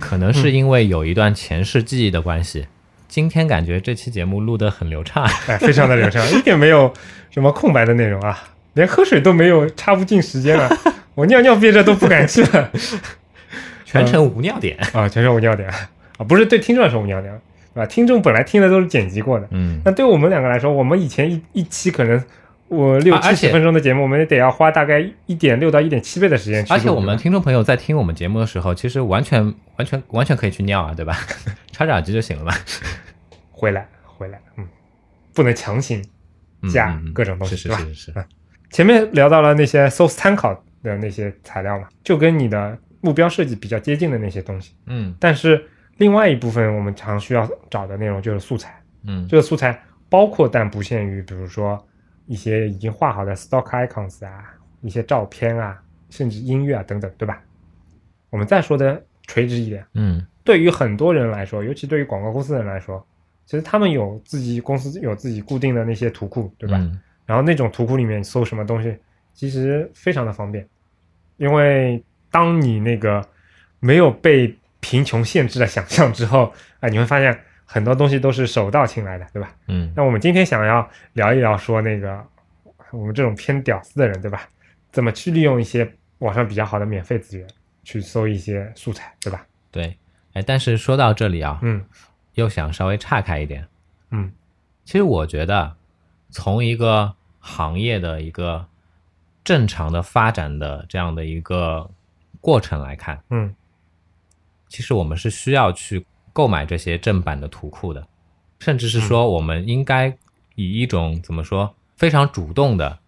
[0.00, 2.66] 可能是因为有一段前世记忆的关系，
[3.08, 6.92] 今天感觉这期节目录得很流畅，哎，非常的流畅，一点没有
[7.30, 8.38] 什么空白的内容啊，
[8.74, 10.68] 连喝水都没有插不进时间了，
[11.14, 12.70] 我尿尿憋着都不敢去了
[13.84, 14.76] 全程无尿点。
[14.92, 17.32] 啊，全程无尿点啊，不是对听众来说无尿点，
[17.74, 17.86] 对吧？
[17.86, 22.22] 听众本来听的都是剪辑过的，嗯，那对我们两个来说，我们以前一一期可能
[22.68, 26.72] 我六七十分钟的节目，我们也得要花大概一点六到一点七倍的时间去。
[26.72, 29.44] 而且我们听众朋友在听我们节目的时候，其实完全
[29.76, 31.18] 完全完全可以去尿啊，对吧？
[31.70, 32.54] 插着耳机就行了嘛。
[33.50, 34.66] 回来回来，嗯，
[35.34, 36.02] 不能强行
[36.62, 37.56] 嗯加各种东西？
[37.56, 38.24] 是是是是是，
[38.72, 44.74] 前面聊到了那些 source 参考的那些材料嘛，就跟你的目标设计比较接近的那些东西。
[44.86, 45.64] 嗯但是
[45.98, 51.78] 另外一部分我们常需要找的内容就是素材，嗯这个素材包括但不限于，比如说
[52.26, 54.42] 一些已经画好的 stock icons 啊，
[54.80, 57.40] 一些照片啊，甚至音乐啊等等，对吧？
[58.30, 63.06] 我们再说的垂直一点，嗯对于很多人来说，尤其对于广告公司的人来说，
[63.44, 66.78] 其实他们有自己公司有自己固定的那些图库，对吧？
[66.78, 66.98] 嗯
[67.32, 68.94] 然后那种图库里面搜什么东西，
[69.32, 70.68] 其实非常的方便，
[71.38, 73.26] 因为当你那个
[73.80, 79.50] 没有被贫穷限制的想象之后，啊、你会发现很多东西都是手到擒来的，对吧？
[79.68, 82.22] 嗯那我们今天想要聊一聊，说那个
[82.90, 84.46] 我们这种偏屌丝的人，对吧？
[84.90, 87.48] 怎么去利用一些网上比较好的免费资源
[87.82, 89.46] 去搜一些素材，对吧？
[89.70, 89.96] 对。
[90.34, 91.82] 哎，但是说到这里啊，嗯
[92.34, 93.66] 又想稍微岔开一点。
[94.10, 94.30] 嗯
[94.84, 95.76] 其实我觉得，
[96.28, 98.64] 从一个行业的一个
[99.44, 101.90] 正常的发展的这样的一个
[102.40, 103.54] 过程来看，嗯
[104.68, 108.06] 其实我们是需要去购买这些正版的图库的，
[108.60, 110.08] 甚至是嗯说我们应该
[110.54, 112.98] 以一种怎么说非常主动的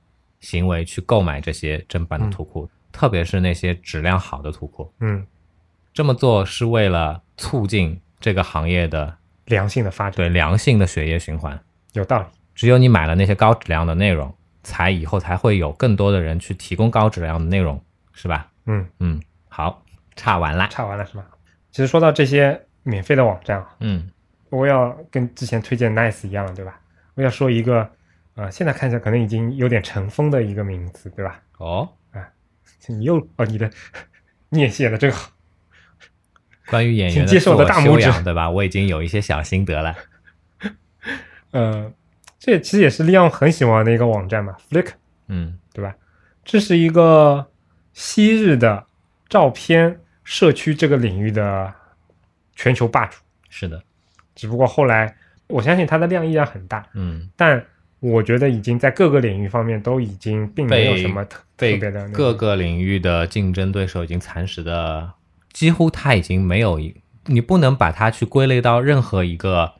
[0.40, 4.92] 行为去购买这些正版的图库，特别是那些质量好的图库。
[4.98, 5.24] 嗯，
[5.92, 9.16] 这么做是为了促进这个行业的
[9.46, 11.58] 良性的发展对良性的血液循环。
[11.92, 12.26] 有道理。
[12.54, 18.50] 只有你买了那些高质量的内容，才以后才会有更多的人去提供高质量的内容，是吧？
[18.66, 19.82] 嗯，嗯，好，
[20.16, 20.68] 差完了。
[20.70, 21.24] 差完了是吧？
[21.70, 24.10] 其实说到这些免费的网站啊，嗯
[24.50, 26.78] 我要跟之前推荐 Nice 一样了，对吧？
[27.14, 27.90] 我要说一个，
[28.36, 31.40] 呃，现在看起来可能已经有点尘封的一个名字，对吧？
[31.58, 31.88] 哦，
[32.86, 33.68] 你又哦，你的
[34.50, 35.30] 你也写的真好，
[36.68, 38.48] 关于演员请接受我的自大拇指修养，对吧？
[38.48, 39.96] 我已经有一些小心得了。
[41.50, 41.92] 呃，
[42.44, 44.88] 这其实也是利昂很喜欢的一个网站嘛，Flick，
[45.28, 45.58] 嗯。
[45.72, 45.92] 对吧？
[46.44, 47.44] 这是一个
[47.94, 48.86] 昔日的
[49.28, 51.72] 照片社区这个领域的
[52.54, 53.16] 全球霸主，
[53.48, 53.82] 是的，
[54.36, 55.16] 只不过后来
[55.48, 57.60] 我相信它的量依然很大，嗯，但
[57.98, 65.12] 我觉得已经在各个领域方面都已经并没有什么特特别的那各个领域的竞争对手已经蚕食的，
[65.52, 66.94] 几乎他已经没有一，
[67.26, 69.72] 你不能把它去归类到任何一个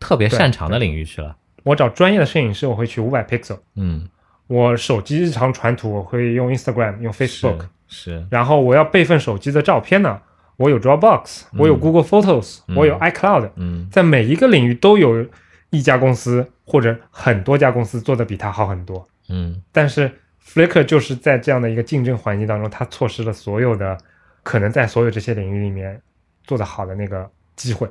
[0.00, 1.36] 特别擅长的领域去了。
[1.62, 4.08] 我找专业的摄影师，我会去五百 pixel；嗯，
[4.46, 7.60] 我手机日常传图，我会用 Instagram、用 Facebook。
[7.88, 10.20] 是是，然后我要备份手机的照片呢，
[10.56, 12.76] 我有 Dropbox，我有 Google Photos，、嗯。
[12.76, 13.88] 我有 iCloud，嗯。
[13.90, 15.26] 在每一个领域都有
[15.70, 19.06] 一家公司或者很多家公司做的比它好很多。
[19.28, 19.62] 嗯。
[19.70, 20.10] 但是
[20.42, 23.96] Flickr 就是在这样的一个竞争环境当中，它错失了所有的
[24.42, 26.00] 可能在所有这些领域里面
[26.44, 27.86] 做得好的那个机会。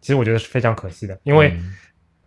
[0.00, 1.74] 其实我觉得是非常可惜的，因为嗯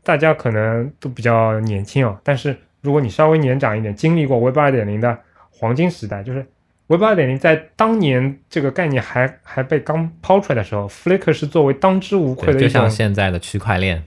[0.06, 5.18] 大家可能都比较年轻哦，但是如果你稍微年长一点，经历过 Web 二点零的
[5.50, 6.46] 黄金时代，就是
[6.88, 12.90] Web 二点零在当年这个概念还还被刚抛出来的时候，Flickr 是作为当之无愧的，就的一种像。
[12.90, 14.04] 现在的区块链，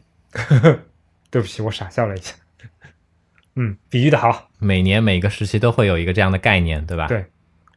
[1.30, 2.34] 对不起，我傻笑了一下。
[3.56, 4.48] 嗯，比喻的好。
[4.60, 7.08] 每年每个时期都会有一个这样的概念，对吧？
[7.08, 7.24] 对。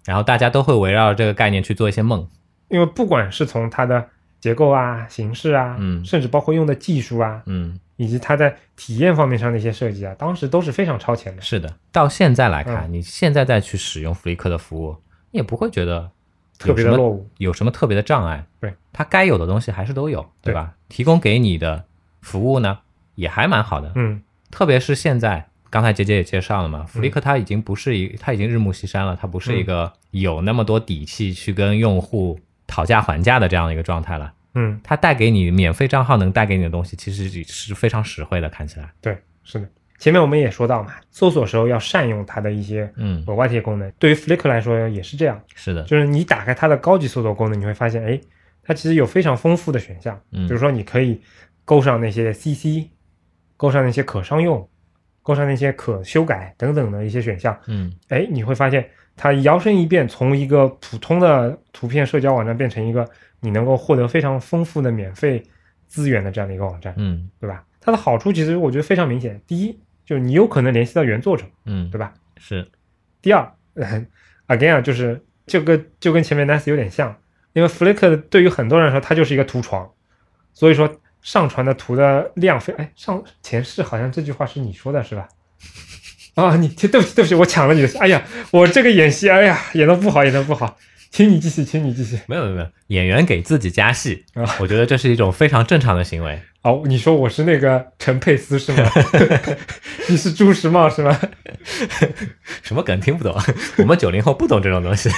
[0.06, 2.28] 然后大家都会围绕这个概念去做一些梦。
[2.70, 4.08] 因为不管是从它的
[4.42, 11.42] 结构啊、形式啊，嗯甚至包括用的技术啊，嗯，以及它在体验方面上的一些设计啊，当时都是非常超前的。
[11.42, 11.74] 是的。
[11.92, 14.96] 到现在来看，嗯你现在再去使用 Flickr 的服务，
[15.30, 16.10] 你也不会觉得
[16.58, 17.30] 特别的落伍。
[17.38, 18.44] 有什么特别的障碍。
[18.60, 20.74] 对，它该有的东西还是都有，对吧？
[20.90, 21.86] 提供给你的
[22.22, 22.80] 服务呢，
[23.16, 23.92] 也还蛮好的。
[23.96, 32.40] 嗯，特别是现在，刚才杰杰也介绍了嘛，Flickr 它已经不是一，它已经日暮西山了，它不是一个有那么多底气去跟用户
[32.72, 34.34] 讨价还价的这样一个状态了。
[34.56, 38.90] 嗯，它带给你免费账号能带给你的东西，其实是非常实惠的，看起来。
[39.02, 39.68] 对，是的。
[40.00, 43.92] 前面我们也说到嘛，搜索时候要善用它的一些嗯，额外这些功能。
[44.00, 48.20] 对于 Flickr 来说也是这样，是的，就是你打开它的高级搜索功能，你会发现，哎，
[48.64, 50.20] 它其实有非常丰富的选项。
[50.32, 51.22] 嗯比如说，你可以
[51.64, 52.90] 勾上那些 CC，
[53.58, 54.68] 勾上那些可商用，
[55.22, 57.58] 勾上那些可修改等等的一些选项。
[57.68, 58.90] 嗯哎，你会发现
[59.24, 63.08] 它摇身一变，从一个普通的图片社交网站变成一个
[63.40, 65.44] 你能够获得非常丰富的免费
[65.88, 67.64] 资源的这样的一个网站，嗯对吧？
[67.80, 72.12] 它的好处其实我觉得非常明显，第一，就是你有可能联系到原作者，嗯，对吧？
[72.38, 72.68] 是，
[73.22, 73.48] 第二，
[74.48, 77.16] again 啊，就是就跟就跟前面 Nice 有点像，
[77.54, 79.88] 因为 Flickr 对于很多人来说，它就是一个图床，
[80.52, 85.30] 所以说上传的图的量非哎上前世好像这句话是你说的是吧？
[86.36, 90.78] 啊，你对不起对不起，我抢了你的，哎呀，我这个演戏，哎呀，演的不好，演的不好，
[91.10, 92.20] 请你继续，请你继续。
[92.28, 96.40] 没有没有没有，演员给自己加戏啊，我觉得这是一种非常正常的行为。
[96.62, 98.90] 哦，你说我是那个陈佩斯是吗？
[100.08, 101.20] 你是朱时茂是吗？
[102.62, 103.36] 什么梗听不懂？
[103.80, 105.10] 我们九零后不懂这种东西。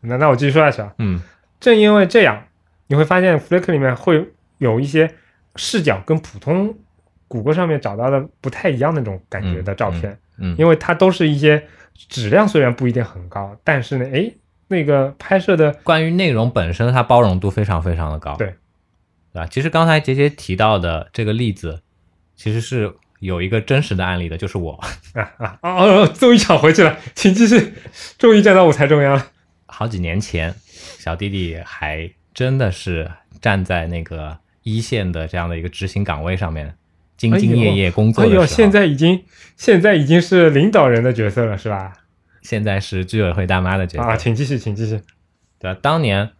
[0.00, 0.92] 那那我继续说下去啊。
[0.98, 1.20] 嗯
[1.60, 2.46] 正因为这样，
[2.86, 5.14] 你会发现 Flickr 里面会有一些
[5.56, 6.78] 视角跟普通
[7.28, 11.62] 谷歌上面找到的不太一样的那种感觉的照片，嗯，因为它都是一些
[11.94, 14.30] 质量虽然不一定很高，但是呢，哎，
[14.68, 18.34] 那个拍摄的关于内容本身，它包容度非常非常的高。
[18.36, 18.48] 对，
[19.32, 19.46] 对吧？
[19.46, 21.82] 其实刚才杰杰提到的这个例子，
[22.34, 24.72] 其实是有一个真实的案例的，就是我
[25.14, 27.74] 啊啊哦哦，终于抢回去了，请继续，
[28.16, 29.26] 终于站到舞台中央了。
[29.66, 30.54] 好几年前，
[30.98, 33.10] 小弟弟还真的是
[33.40, 36.74] 站在那个一线的这样的一个执行岗位上面，
[37.18, 38.56] 兢兢业业工作哎呦，的时候。
[38.56, 39.22] 现在已经
[39.56, 41.92] 现在已经是领导人的角色了，是吧？
[42.42, 44.08] 现在是居委会大妈的角色。
[44.08, 45.00] 啊，请继续，请继续。
[45.58, 45.78] 对吧？
[45.82, 46.30] 当年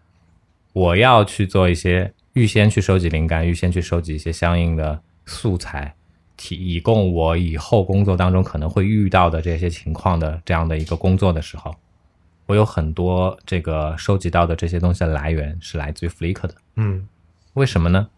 [0.72, 5.94] 我要去做一些预先去收集灵感，预先去收集一些相应的素材，
[6.36, 11.74] 提以供我以后工作当中可能会遇到的这些情况的这样的一个工作的时候，
[12.46, 16.54] 我有很多这个收集到的这些东西的来源是来自于 Flickr 的。
[16.76, 17.08] 嗯
[17.54, 18.08] 为什么呢？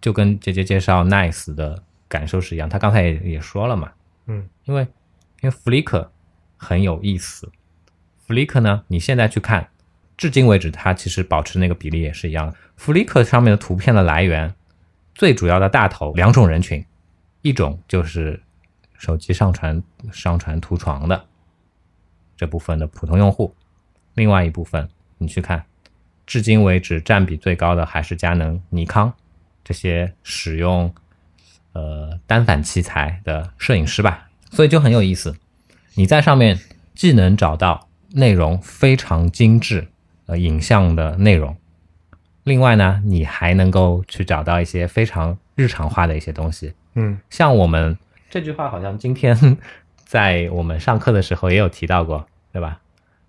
[0.00, 1.82] 就跟姐姐介绍 Nice 的
[2.14, 3.90] 感受是一样，他刚才也也说了嘛，
[4.26, 4.48] 嗯。
[4.66, 4.86] 因为
[5.42, 6.06] 因为 Flickr
[6.56, 7.50] 很有意思
[8.26, 9.68] ，Flickr 呢，你现在去看，
[10.16, 12.56] 至今为止它其实保持那个比例也是一样的。
[12.78, 14.54] Flickr 上面的图片的来源，
[15.12, 16.84] 最主要的大头两种人群，
[17.42, 18.40] 一种就是
[18.96, 21.26] 手机上传上传图床的
[22.36, 23.52] 这部分的普通用户，
[24.14, 25.62] 另外一部分你去看，
[26.24, 29.12] 至今为止占比最高的还是佳能、尼康
[29.62, 30.94] 这些使用
[31.74, 35.36] 呃单反器材的摄影师吧，所以就很有意思。
[35.94, 36.58] 你在上面
[36.94, 39.86] 既能找到内容非常精致
[40.26, 41.54] 呃影像的内容，
[42.44, 47.96] 另外呢，你还能够去找到一些非常日常化的一些东西，嗯像我们
[48.30, 49.56] 这句话好像今天
[50.04, 52.80] 在我们上课的时候也有提到过，对吧？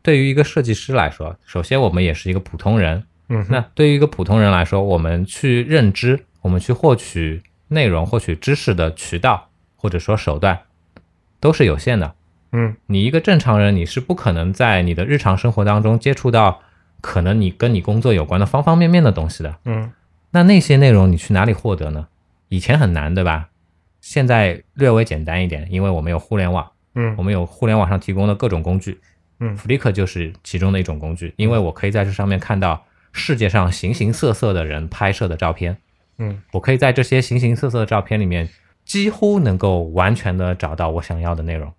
[0.02, 10.62] 对于一个设计师来说，首先我们也是一个普通人，嗯，那对于一个普通人来说，我们去认知，我们去获取内容、获取知识的渠道或者说手段
[11.39, 12.15] 都是有限的。
[12.51, 16.62] 嗯你一个正常人，你是不可能在你的日常生活当中接触到
[17.01, 19.58] 可能你跟你工作有关的方方面面的东西的。
[19.65, 19.91] 嗯
[20.32, 22.08] 那那些内容你去哪里获得呢？
[22.49, 23.49] 以前很难，对吧？
[24.01, 28.99] 现在略微简单一点，因为我们有互联网，嗯我们有互联网上提供的各种工具，
[29.39, 35.78] 嗯 Flickr 就是其中的一种工具，因为我可以在这上面看到世界上形形色色的人拍摄的照片，
[36.17, 38.49] 嗯我可以在这些形形色色的照片里面，
[38.86, 41.71] 几乎能够完全的找到我想要的内容。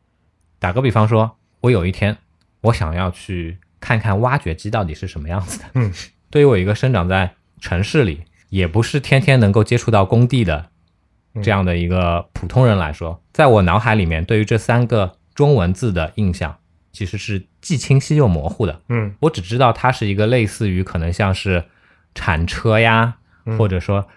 [0.58, 2.16] 打个比方说，我有一天
[2.62, 5.64] 我想要去看看挖掘机到底是什么样子的。
[5.74, 5.92] 嗯，
[6.30, 10.70] 对于我一个生长在城市里，也不是天天能够接触到工地的
[11.42, 16.56] 这样的一个普通人来说，在我脑海里面，对于这三个中文字的印象
[16.92, 18.80] 其实是既清晰又模糊的。
[18.88, 21.64] 嗯我只知道它是一个类似于可能像是
[22.14, 24.15] 铲车呀，嗯或者说哎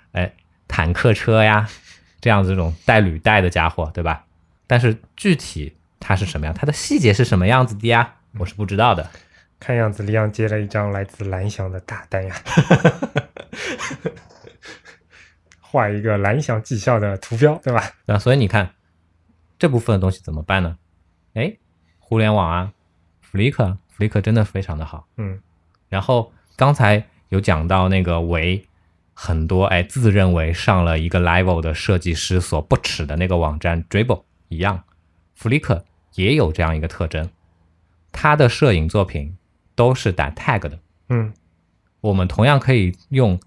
[0.79, 1.67] 坦克车呀
[2.21, 4.23] 这样子这种带履带的家伙，对吧？
[4.65, 9.09] 但是具体它是什么样，它的细节是什么样子的呀，我是不知道的。
[9.59, 12.33] 看样子李阳接了一张来自蓝翔的大单呀，
[15.59, 17.91] 画一个蓝翔技校的图标，对吧？
[18.05, 18.71] 那所以你看
[19.57, 20.77] 这部分的东西怎么办呢？
[21.33, 21.57] 哎，
[21.99, 22.71] 互联网啊
[23.33, 25.09] ，Flickr，Flickr 真的非常的好。
[25.17, 25.41] 嗯
[25.89, 28.65] 然后刚才有讲到那个为
[29.21, 34.85] 很多哎自认为上了一个 level 的设计师所不耻的那个网站 Dribble 一样
[35.37, 35.81] ，Flickr
[36.15, 37.29] 也有这样一个特征，
[38.13, 39.35] 他的摄影作品
[39.75, 40.79] 都是打 tag 的。
[41.09, 41.33] 嗯
[41.99, 43.37] 我们同样可以用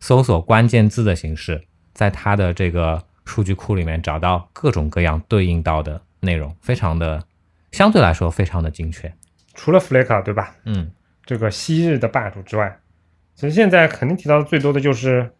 [0.00, 1.62] 搜索关键字的形式，
[1.94, 7.22] 在他的这个数据库里面找到各种各样对应到的内容，非常的
[7.70, 9.14] 相对来说非常的精确。
[9.54, 10.56] 除了 Flickr 对吧？
[10.64, 10.90] 嗯
[11.24, 12.80] 这个昔日的霸主之外，
[13.40, 15.30] 其实现在肯定提到的最多的就是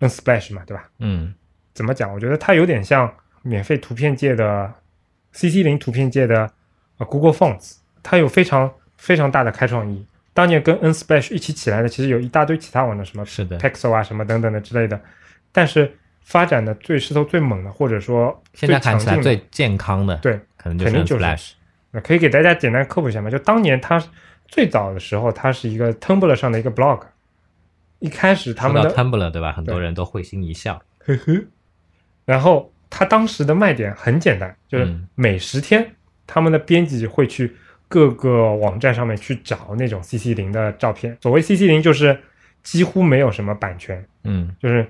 [0.00, 0.90] Unsplash 嘛，对吧？
[0.98, 1.32] 嗯
[1.72, 2.12] 怎么讲？
[2.12, 4.70] 我觉得它有点像免费图片界的
[5.32, 6.50] CC 零图片界的
[6.98, 15.00] 呃 Google Fonts，它有非常非常大的开创意，当年跟 Unsplash 一起起来的，其实有一大堆其他网站，什么是的，Pixel 啊，什么等等的之类的。
[15.50, 15.90] 但是
[16.20, 21.52] 发展的最势头最猛的，或者说现在看起来最健康的，对，可能就是 Flash。
[21.92, 23.30] 那可以给大家简单科普一下吗？
[23.30, 23.98] 就当年它
[24.46, 27.00] 最早的时候，它是一个 Tumblr 上的一个 blog，
[28.00, 29.52] 一开始他们的 Tumblr 对吧？
[29.52, 30.80] 很多人都会心一笑。
[30.98, 31.44] 呵呵，
[32.24, 35.08] 然后他当时的卖点很简单，就是嗯。
[35.14, 35.84] 每十天
[36.26, 37.54] 他们的编辑会去
[37.88, 41.16] 各个网站上面去找那种 CC 零的照片。
[41.20, 42.18] 所谓 CC 零就是
[42.62, 44.54] 几乎没有什么版权，嗯。
[44.60, 44.86] 就是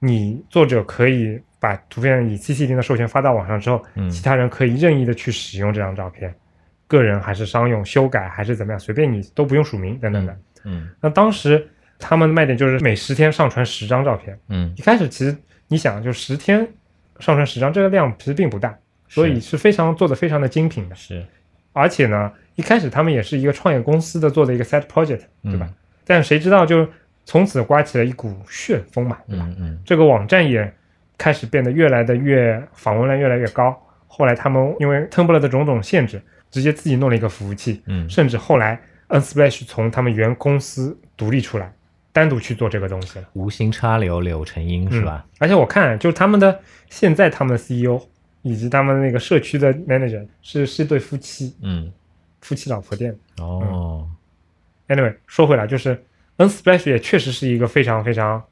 [0.00, 4.10] 你作者可以把图片以 CC 零的授权发到网上之后，嗯。
[4.10, 6.34] 其他人可以任意的去使用这张照片，
[6.88, 10.36] 个人还是商用、修改还是怎么样，随便你都不用署名等等的。
[10.64, 10.88] 嗯。
[11.00, 11.68] 那当时
[12.02, 14.36] 他们的卖点就是每十天上传十张照片。
[14.48, 15.34] 嗯一开始其实
[15.68, 16.58] 你想，就十天
[17.20, 18.76] 上传十张，这个量其实并不大，
[19.08, 20.96] 所以是非常做的非常的精品的。
[20.96, 21.24] 是
[21.72, 25.66] 而且呢，一开始他们也是一个创业公司的做的一个 side project，对吧？
[25.70, 25.74] 嗯
[26.04, 26.86] 但谁知道就
[27.24, 29.46] 从此刮起了一股旋风嘛，对吧？
[29.50, 30.70] 嗯嗯这个网站也
[31.16, 33.80] 开始变得越来的越访问量越来越高。
[34.08, 38.78] 后来他们因为 Tumblr 的种种限制，直接自己弄了一个服务器，嗯甚至后来
[39.08, 41.72] Unsplash 从他们原公司独立出来，
[42.12, 43.24] 单独去做这个东西了。
[43.32, 45.24] 无心插柳柳成荫是吧？
[45.38, 46.60] 而且我看就是他们的
[46.90, 48.00] 现在他们的 CEO
[48.42, 51.90] 以及他们那个社区的 manager 是是对夫妻，嗯
[52.40, 53.16] 夫妻老婆店。
[53.38, 54.06] 哦
[54.88, 56.04] Anyway，说回来，就是
[56.36, 58.42] Unsplash 也确实是一个非常非常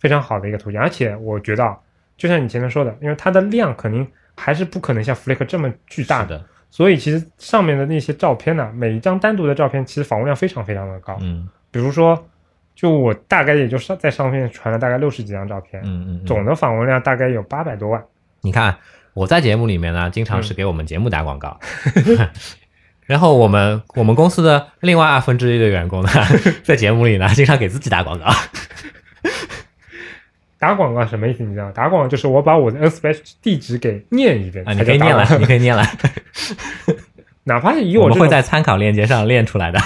[0.00, 1.78] 非常好的一个途径，而且我觉得啊，
[2.16, 11.16] 就像你前面说的，因为它的量肯定还是不可能像 Flickr 这么巨大的所以其实上面的那些照片呢，每一张单独的照片其实访问量非常非常的高。
[11.20, 12.26] 嗯比如说，
[12.78, 18.00] 就我大概也就上在上面传了大概六十几张照片，嗯嗯嗯总的访问量大概有八百多万。
[18.40, 18.78] 你看
[19.14, 21.58] 我在节目里面呢，经常嗯是给我们节目打广告。
[23.04, 26.08] 然后我们我们公司的另外二分之一的员工呢，
[26.62, 28.26] 在节目里呢，经常给自己打广告。
[30.56, 31.42] 打广告什么意思？
[31.42, 31.72] 你知道吗？
[31.74, 35.82] 打广告就是我把我的 Unsplash 地址给念一遍，啊，你可以念了，你可以念了，
[37.42, 39.80] 哪怕是以我们会我这种，在参考链接上练出来的。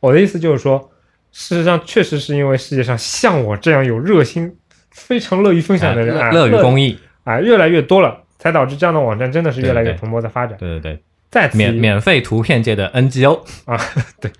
[0.00, 0.90] 我的意思就是说，
[1.34, 4.56] 事实上确实是因为世界上像我这样有热心、
[4.92, 10.56] 非常乐于分享的人啊，乐乐于公益，啊越来越多了，才导致这样的网站真的是越来越蓬勃的发展。
[10.56, 13.40] 对对对，在此免免费图片界的 NGO。
[13.64, 13.76] 啊，
[14.20, 14.30] 对，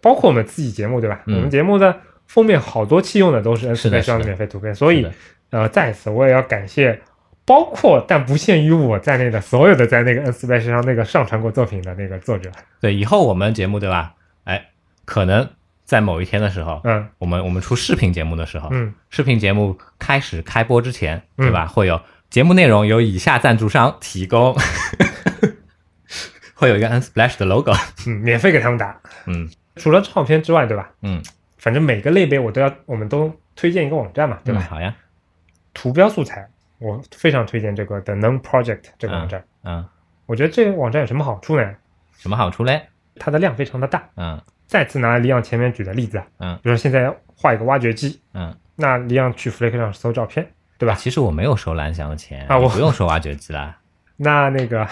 [0.00, 1.20] 包括我们自己节目对吧？
[1.26, 1.94] 嗯我们节目的
[2.26, 5.06] 封面好多期用的都是是的 N 上的免费图片，所以
[5.50, 6.98] 呃，在此我也要感谢，
[7.44, 12.50] 包括但不限于我在内的所有的在那个 N Space 上那个上传过作品的那个作者。
[12.80, 14.14] 对，以后我们节目对吧？
[14.44, 14.70] 哎，
[15.04, 15.48] 可能
[15.86, 21.66] 在某一天的时候，嗯我们我们出视频节目的时候，嗯视频节目开始开播之前，嗯对吧？
[21.66, 24.54] 会有节目内容由以下赞助商提供，
[26.54, 27.72] 会有一个 Unsplash 的 logo。
[28.06, 29.00] 嗯，免费给他们打。
[29.26, 30.90] 嗯除了唱片之外，对吧？
[31.02, 31.22] 嗯，
[31.58, 34.60] 反正每个类别我都要，我们都推荐一个网站嘛，对吧？
[34.62, 34.94] 嗯好呀，
[35.74, 39.44] 图标素材，我非常推荐这个 The None Project 这个网站。
[39.64, 39.86] 嗯，
[40.24, 41.74] 我觉得这个网站有什么好处呢？
[42.18, 42.88] 什么好处嘞？
[43.18, 44.08] 它的量非常的大。
[44.16, 50.46] 嗯再次拿李阳前面举的例子啊，嗯比如说现在画一个挖掘机，嗯，那李阳去 Flickr 上搜照片，
[50.78, 50.94] 对吧？
[50.94, 53.76] 其实我没有收蓝翔的钱啊我不用收挖掘机啦。
[54.16, 54.86] 那那个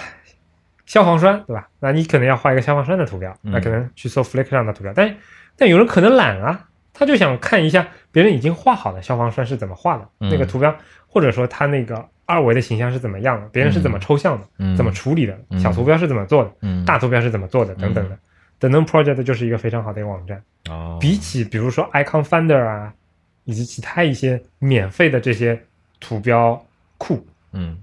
[0.87, 1.69] 消防栓，对吧？
[1.81, 5.17] 那你可能要画一个消防栓的图标，嗯那可能去搜 Flickr 上的图标，但
[5.57, 10.75] 但有人可能懒啊，他就想看一下别人已经画好的消防栓是怎么画的，嗯那个图标，
[11.07, 18.19] 或者说他那个二维的形象是怎么样的，别人是怎么抽象的，嗯，怎么处理的，嗯小图标是怎么做的，嗯大图标是怎么做的，等等的。
[18.67, 22.95] The None Project 就是一个非常好的一个网站，哦，比起比如说 Icon Finder 啊，
[23.45, 25.63] 以及其他一些免费的这些
[26.01, 26.65] 图标
[26.97, 27.83] 库嗯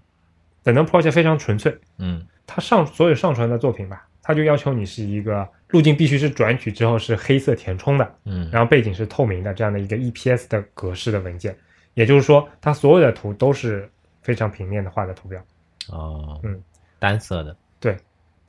[0.64, 2.26] ，The None Project 非常纯粹，嗯。
[2.48, 11.56] 它上所有上传的作品吧，它就要求你是一个路径必须是转取之后是黑色填充的，嗯，然后背景是透明的这样的一个 EPS 的格式的文件，
[11.94, 13.90] 也就是说，它所有的图都是
[14.22, 15.40] 非常平面的画的图标。
[15.90, 16.62] 哦，嗯，
[17.00, 17.56] 单色的，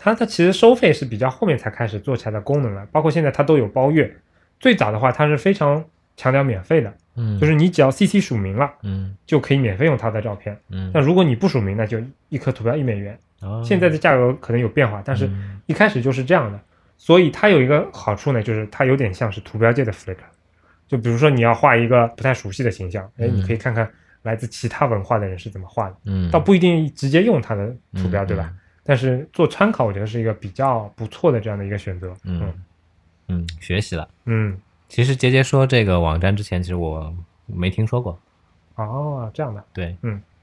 [0.03, 4.12] 它它其实收费是比较后面才开始做起来的功能了，包括现在它都有包月。
[4.59, 5.84] 最早的话，它是非常
[6.16, 10.59] 强调免费的，嗯，就是你只要 CC 署名了，嗯就可以免费用它的照片。
[10.70, 12.00] 嗯，那如果你不署名，那就
[12.30, 13.16] 一颗图标一美元。
[13.42, 16.61] 哦现在的价格可能有变化，但是嗯一开始就是这样的。
[16.98, 20.16] 所以它有一个好处呢，就是它有点像是图标界的 Flickr。
[20.88, 23.88] 就比如说你要画一个不太熟悉的形象，哎，嗯你可以看看
[24.22, 28.53] 来自其他文化的人是怎么画的，嗯，倒不一定直接用它的图标，嗯对吧？？
[28.85, 32.14] 但是做参考，我觉得是一个比较不错的这样的一个选择。
[32.24, 32.55] 嗯嗯
[33.28, 34.09] 嗯，学习了。
[34.24, 34.59] 嗯，
[34.89, 37.14] 其实杰杰说这个网站之前，其实我
[37.47, 38.18] 没听说过。
[38.74, 39.97] 哦，这样的，对，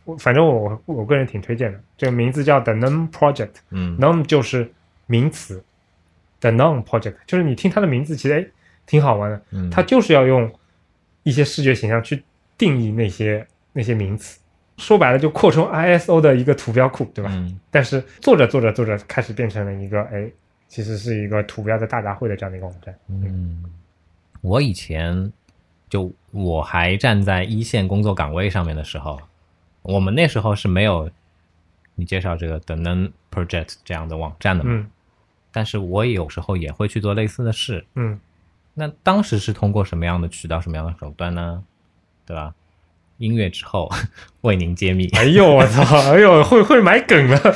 [0.05, 1.79] 我反正我我个人挺推荐的。
[1.97, 3.55] 这个名字叫 The Num Project。
[3.69, 4.71] 嗯 Num 就是
[5.05, 5.63] 名词
[6.39, 8.45] The Non Project，就是你听它的名字，其实哎
[8.85, 10.51] 挺好玩的，嗯，它就是要用
[11.23, 12.23] 一些视觉形象去
[12.57, 14.39] 定义那些那些名词，
[14.79, 17.29] 说白了就扩充 ISO 的一个图标库，对吧？
[17.33, 20.27] 嗯但是做着做着做着，开始变成了一个哎，
[20.67, 22.97] 其实是一个图标的大杂烩的这样的一个网站。
[23.07, 23.63] 嗯，
[24.41, 25.31] 我以前
[25.89, 29.19] 就我还站在一线工作岗位上面的时候，
[29.81, 31.09] 我们那时候是没有
[31.95, 34.89] 你介绍这个 The Nun Project 这样的网站的嘛，嗯
[35.51, 37.85] 但是我有时候也会去做类似的事。
[37.95, 38.19] 嗯，
[38.75, 41.63] 那当时是通过什么样的渠道、什么样的手段呢？
[42.25, 42.53] 对吧？
[43.19, 43.89] 音乐之后
[44.41, 45.07] 为您揭秘。
[45.09, 47.55] 哎呦我操， 哎呦会会买梗了。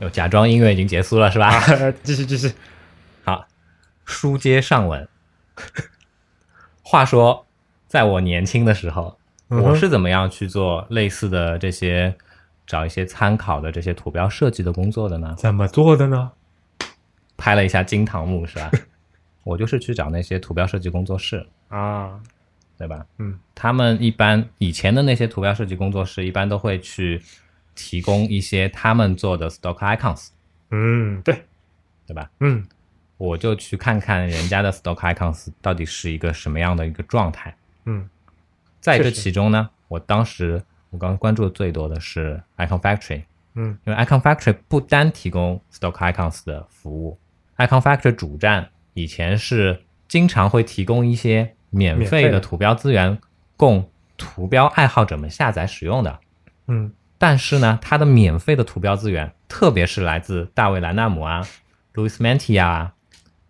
[0.00, 1.48] 有假装音乐已经结束了是吧？
[1.48, 2.52] 啊， 继续继续。
[3.24, 3.46] 好，
[4.04, 5.08] 书接上文。
[6.82, 7.46] 话说，
[7.92, 9.18] 在我年轻的时候，
[9.48, 12.16] 我是怎么样去做类似的这些
[12.66, 15.34] 找一些参考的这些图标设计的工作的呢？
[15.36, 16.32] 怎么做的呢？
[17.36, 18.70] 拍了一下金堂木是吧？
[19.44, 22.18] 我就是去找那些图标设计工作室，啊，
[22.78, 23.04] 对吧？
[23.18, 27.20] 嗯他们一般以前的那些图标设计工作室，一般都会去
[27.74, 30.28] 提供一些他们做的 stock icons，
[30.70, 31.44] 嗯，对，
[32.06, 32.30] 对吧？
[32.40, 32.66] 嗯
[33.18, 37.54] 我就去看看人家的 stock icons 到底是一个什么样的一个状态。
[37.84, 38.08] 嗯。
[38.80, 43.24] 在这其中呢，我当时我刚刚关注的最多的是 Icon Factory，
[43.54, 43.78] 嗯。
[43.84, 47.18] 因为 Icon Factory 不单提供 stock icons 的服务
[47.56, 52.40] ，Icon Factory 主站以前是经常会提供一些免免费的。
[52.40, 53.18] 图标资源
[53.56, 56.20] 供图标爱好者们下载使用的。
[56.66, 56.92] 嗯。
[57.18, 61.46] 但是呢，它的免费的图标资源，特别是来自大卫兰纳姆啊、
[61.92, 62.94] 路易斯曼提亚啊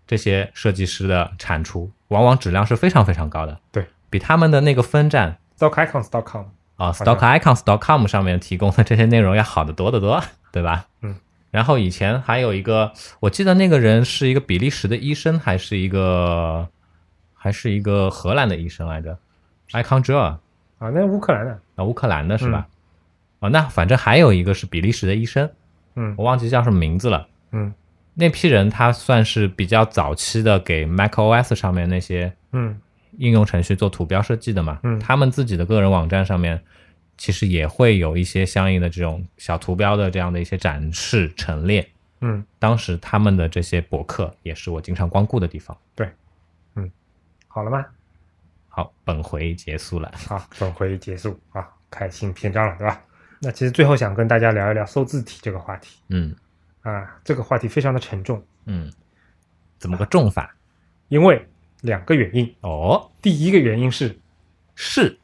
[0.06, 6.44] 这些设计师的产出，往往质量是非常非常高的，对比他们的那个分站，stockicons.com。
[6.76, 10.86] 啊，stockicons.com 上面提供的这些内容要好得多得多， 对吧？
[11.00, 11.16] 嗯。
[11.50, 16.68] 然后以前还有一个，我记得那个人是一个比利时的医生，还是一个
[17.34, 19.16] 还是一个荷兰的医生来着
[19.70, 20.38] ，Icon j e 啊，
[20.78, 22.66] 那乌克兰的，啊，乌克兰的是吧？
[23.40, 25.48] 哦，那反正还有一个是比利时的医生，
[25.96, 27.26] 嗯我忘记叫什么名字了。
[27.52, 27.72] 嗯
[28.14, 32.78] 那批人他算是比较早期的给 macOS 上面那些嗯
[33.18, 36.62] 应用程序做图标设计的嘛，嗯他们自己的个人网站上面
[37.16, 41.88] 其实也会有一些相应的这种小图标的这样的一些展示陈列。
[42.20, 45.76] 嗯，当时他们的这些博客也是我经常光顾的地方。
[45.94, 46.08] 对，
[46.76, 46.90] 嗯
[47.48, 47.84] 好了吗？
[48.68, 50.10] 好，本回结束了。
[50.28, 53.02] 好，本回结束啊，开新篇章了，对吧？
[53.40, 56.34] 那其实最后想跟大家聊一聊搜字体这个话题嗯
[56.82, 58.90] 啊，这个话题非常的沉重，嗯，
[59.78, 60.54] 怎么个重法？
[61.08, 61.44] 因为
[61.82, 62.52] 两个原因。
[62.62, 64.18] 哦，第一个原因是
[64.74, 65.18] 是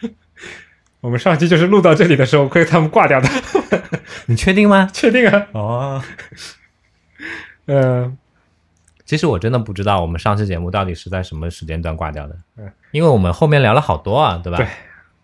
[1.00, 3.28] 我们上期就是录到这里的时候，亏他们挂掉的，
[4.26, 4.90] 你确定吗？
[4.92, 5.46] 确定啊？
[5.52, 6.02] 哦，
[7.66, 8.18] 嗯、
[9.04, 14.58] 其实我真的不知道我们上期节目到底是在什么时间段挂掉的，嗯，因为我们后面聊了好多啊，对吧？
[14.58, 14.66] 对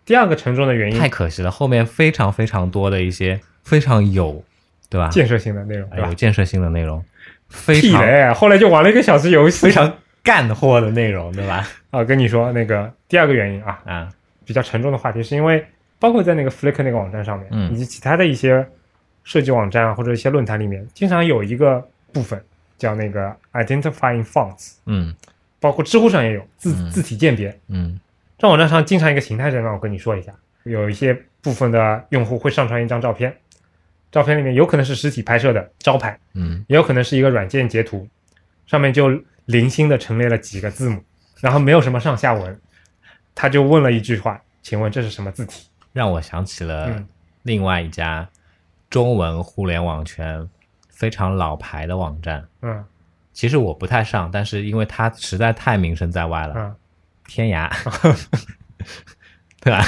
[0.05, 4.43] 第二个沉重的原因，太可惜了，后面非常非常多的一些非常有，
[4.89, 5.07] 对吧？
[5.09, 6.13] 建设性的内容，有？
[6.15, 7.05] 建设性的内容，
[7.47, 8.33] 非常！
[8.33, 9.97] 后来就玩了一个小时游戏，非常
[10.29, 11.67] 干货的内容，对吧？
[11.89, 14.13] 啊，跟你说那个第二个原因啊，啊，
[14.45, 15.65] 比较沉重的话题，是因为
[15.97, 18.63] 包括在那个 Flickr 那个网站上面，嗯以及其他的一些
[19.23, 22.39] 设计网站啊或者一些论坛里面，经常有一个部分
[22.77, 25.15] 叫那个 Identifying Fonts，嗯
[25.59, 27.59] 包括知乎上也有字、嗯字体鉴别。
[27.67, 27.99] 嗯
[28.37, 29.73] 这网站上经常一个形态是什么？
[29.73, 33.35] 我跟你说一下，有一些部分的用户会上传一张照片，
[34.11, 38.07] 照片里面有可能是实体拍摄的招牌，嗯也有可能是一个软件截图，
[38.67, 39.09] 上面就
[39.49, 41.03] 零星的陈列了几个字母，
[41.41, 42.61] 然后没有什么上下文，
[43.33, 47.07] 他就问了一句话：“请问这是什么字体让我想起了嗯
[47.41, 48.29] 另外一家
[48.91, 50.47] 中文互联网圈
[50.87, 52.85] 非常老牌的网站。？”嗯
[53.33, 56.75] 其实我不太上，但是因为它实在太名声在外了，嗯
[57.25, 57.71] 天涯，
[59.61, 59.83] 对吧？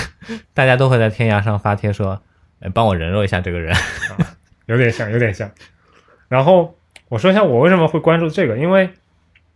[0.55, 2.19] 大家都会在天涯上发帖说，
[2.61, 3.75] 哎，帮我人肉一下这个人。
[4.65, 5.51] 有点像，有点像。
[6.29, 6.75] 然后
[7.09, 8.89] 我说一下我为什么会关注这个，因为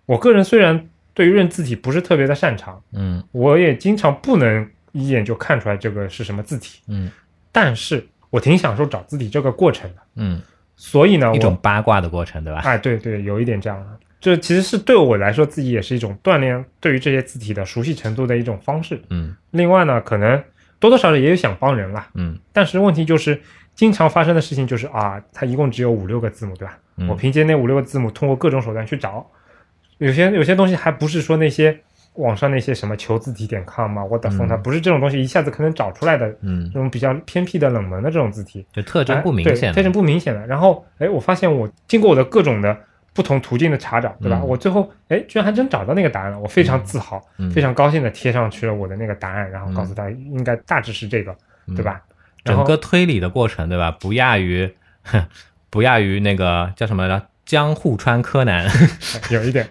[0.06, 7.10] 我个人虽然对于认字体不是特别的擅长，嗯我也经常不能一眼就看出来这个是什么字体，嗯
[7.52, 10.02] 但是我挺享受找字体这个过程的。
[10.16, 10.42] 嗯，
[10.76, 12.60] 所以呢，一种八卦的过程，对吧？
[12.66, 13.88] 哎，对对，有一点这样的。
[14.20, 19.02] 这其实是对我来说，自己也是一种锻炼对于这些字体的熟悉程度的一种方式。
[19.10, 20.44] 嗯另外呢，可能
[20.80, 23.40] 多多少少也有想帮人啦，嗯但是问题就是，
[23.74, 26.78] 经常发生的事情就是啊，它一共只有五六个字母，对吧？
[26.98, 29.30] 嗯我凭借那五六个字母，通过各种手段去找，
[30.00, 31.78] 有些有些东西还不是说那些
[32.16, 40.46] 网上那些什么求字体点 com 啊，我的风，它嗯不是这种东西一下子可能找出来的嗯这，种比较偏僻的冷门的这种字体，就特征不明显哎对特征，不明显的。
[40.48, 42.78] 然后，哎，我发现我经过我的各种的
[43.14, 44.40] 不同途径的查找，对吧？
[44.42, 51.36] 嗯我最后，哎，居然还真找到那个答案了，我非常自豪，嗯非常高兴的贴上去了我的那个答案，然后告诉他应该大致是这个，
[51.76, 52.02] 对吧？
[52.46, 53.92] 整个推理的过程，对吧？
[53.92, 54.72] 不亚于，
[55.70, 57.26] 不亚于那个叫什么来着？
[57.46, 58.70] 江户川柯南。
[59.30, 59.68] 有一点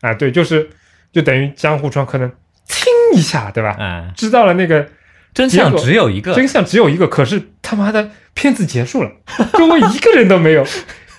[0.00, 0.68] 啊，对，就是
[1.12, 2.30] 就等于江户川柯南
[2.68, 3.76] 听一下，对吧？
[3.78, 4.86] 嗯，知道了那个
[5.34, 6.34] 真相只有一个。
[6.34, 9.10] 真相只有一个，可是他妈的片子结束了，
[9.58, 10.64] 周围一个人都没有，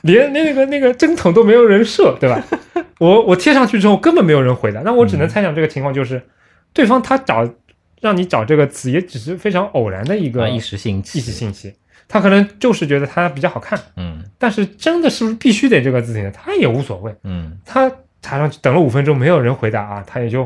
[0.01, 2.41] 连那个那个针筒都没有人射，对吧？
[2.99, 6.21] 我我贴上去之后根本没有人回答，那我只能嗯猜想这个情况就是，
[6.73, 7.49] 对方他找
[8.01, 11.73] 让你找这个词也只是非常偶然的一个啊，一时兴起，一时兴起，
[12.09, 16.31] 他可能就是觉得它比较好看，嗯但是真的是不是必须得这个字体呢？
[16.31, 17.15] 他也无所谓。
[17.23, 17.89] 嗯他
[18.21, 20.45] 查上去等了五分钟没有人回答啊，他也就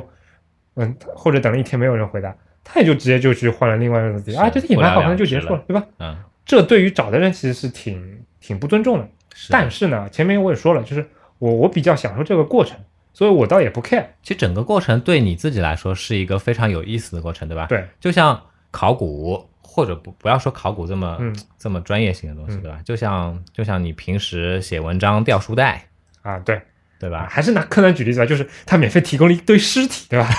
[0.75, 5.83] 嗯，或者等了一天没有人回答，他也就直接就去换了另外一个字体啊，是觉得也蛮好看，不了了之了就结束了，对吧？
[5.99, 9.07] 嗯，这对于找的人其实是挺挺不尊重的。
[9.33, 11.07] 是但是呢，前面我也说了，就是
[11.39, 12.77] 我我比较享受这个过程，
[13.13, 14.05] 所以我倒也不 care。
[14.21, 18.39] 其实整个过程对你自己来说是一个非常有意思的过程，对吧？，对，就像
[18.69, 22.79] 考古，或者不不要说考古这么、嗯这么专业性的东西，嗯对吧？
[22.85, 25.87] 就像就像你平时写文章掉书袋，
[26.21, 26.61] 啊，对啊，
[26.99, 27.27] 对吧？
[27.27, 30.29] 还是拿柯南举例子吧，就是他免费提供了一堆尸体，对吧？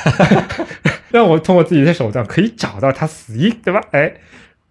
[1.10, 3.80] 让我通过自己的手段可以找到他死因，对吧？
[3.90, 4.14] 哎，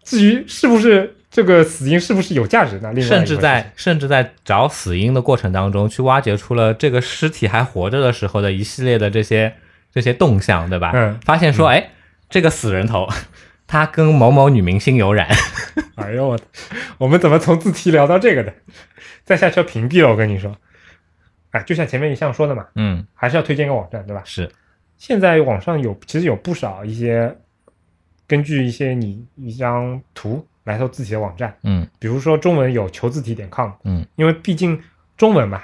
[0.03, 9.53] 至于是不是这个死因是不是有价值，呢另外甚至在甚至在找死因的过程当中，去挖掘出了这个尸体还活着的时候的一系列的这些
[9.91, 10.91] 这些动向，对吧？
[10.95, 11.89] 嗯发现说，哎，
[12.29, 13.07] 这个死人头，
[13.73, 15.27] 他跟某某女明星有染，
[15.97, 16.39] 哎呦我，
[16.99, 18.53] 我们怎么从字体聊到这个的？
[19.23, 20.55] 再下去要屏蔽了，我跟你说。
[21.49, 24.21] 哎，就像前面一向说的嘛，嗯，还是要推荐个网站，对吧？
[24.25, 24.47] 是，
[24.95, 27.35] 现在网上有其实有不少一些
[28.27, 31.87] 根据一些你一张图来做字体的网站，嗯。
[31.97, 34.79] 比如说中文有求字体点 com，嗯，因为毕竟
[35.17, 35.63] 中文嘛，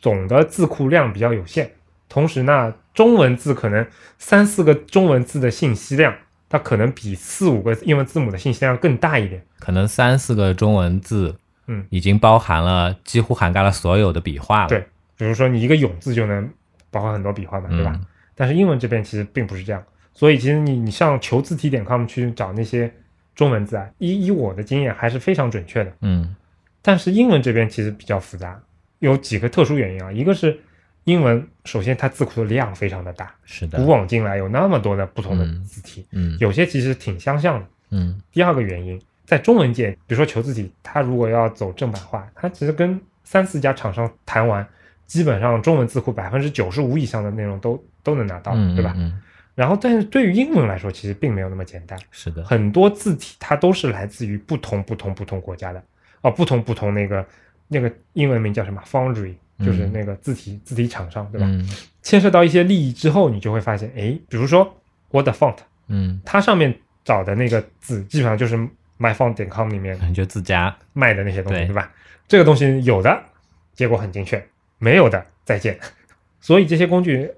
[0.00, 1.68] 总的字库量比较有限，
[2.08, 3.86] 同时呢，中文字可能
[4.16, 6.14] 三四个中文字的信息量，
[6.50, 9.42] 它可能比四五个英文字母的信息量更大一点。
[9.58, 11.34] 可能三四个中文字，
[11.68, 14.84] 嗯，已经包含了几乎涵盖了所有的笔画了，对
[15.16, 16.50] 比如说你一个永字就能
[16.90, 17.92] 包含很多笔画嘛，对吧？
[17.94, 19.82] 嗯但是英文这边其实并不是这样，
[20.14, 22.90] 所以其实你你上求字体点 com 去找那些
[23.34, 25.92] 中文字啊，以以我的经验还是非常准确的。
[26.00, 26.34] 嗯
[26.80, 28.58] 但是英文这边其实比较复杂，
[29.00, 30.58] 有几个特殊原因啊，一个是
[31.04, 33.78] 英文首先它字库的量非常的大，是的。
[33.78, 35.64] 古，往今来有那么多的不同的嗯。
[35.64, 36.36] 字体，嗯。
[36.38, 37.66] 有些其实挺相像的。
[37.90, 38.20] 嗯。
[38.30, 44.66] 第二个原因，在中文界，比如说求字体，它如果要走正版化，它其实跟三四家厂商谈完，
[45.06, 48.92] 基本上中文字库百分之九十五以上的内容都都能拿到，嗯，对吧？
[48.96, 49.20] 嗯，
[49.54, 55.82] 然后，但是对于英文来说，其实并没有那么简单，是的，很多字体它都是来自于不同不同不同国家的，
[56.22, 57.26] 哦，不同不同那个
[57.68, 59.34] 那个英文名叫什么 Foundry，
[59.64, 61.46] 就是嗯那个字体、字体厂商，对吧？
[61.48, 61.68] 嗯
[62.02, 64.64] 牵涉到一些利益之后，你就会发现，哎，比如说
[65.10, 65.56] Word Font，
[65.88, 68.56] 嗯，它上面找的那个字，基本上就是
[68.98, 71.92] myfont 点 com 里面感觉自家，卖的那些东西，对对吧？
[72.26, 73.22] 这个东西有的
[73.74, 74.42] 结果很精确，
[74.78, 75.78] 没有的再见。
[76.40, 77.30] 所以这些工具，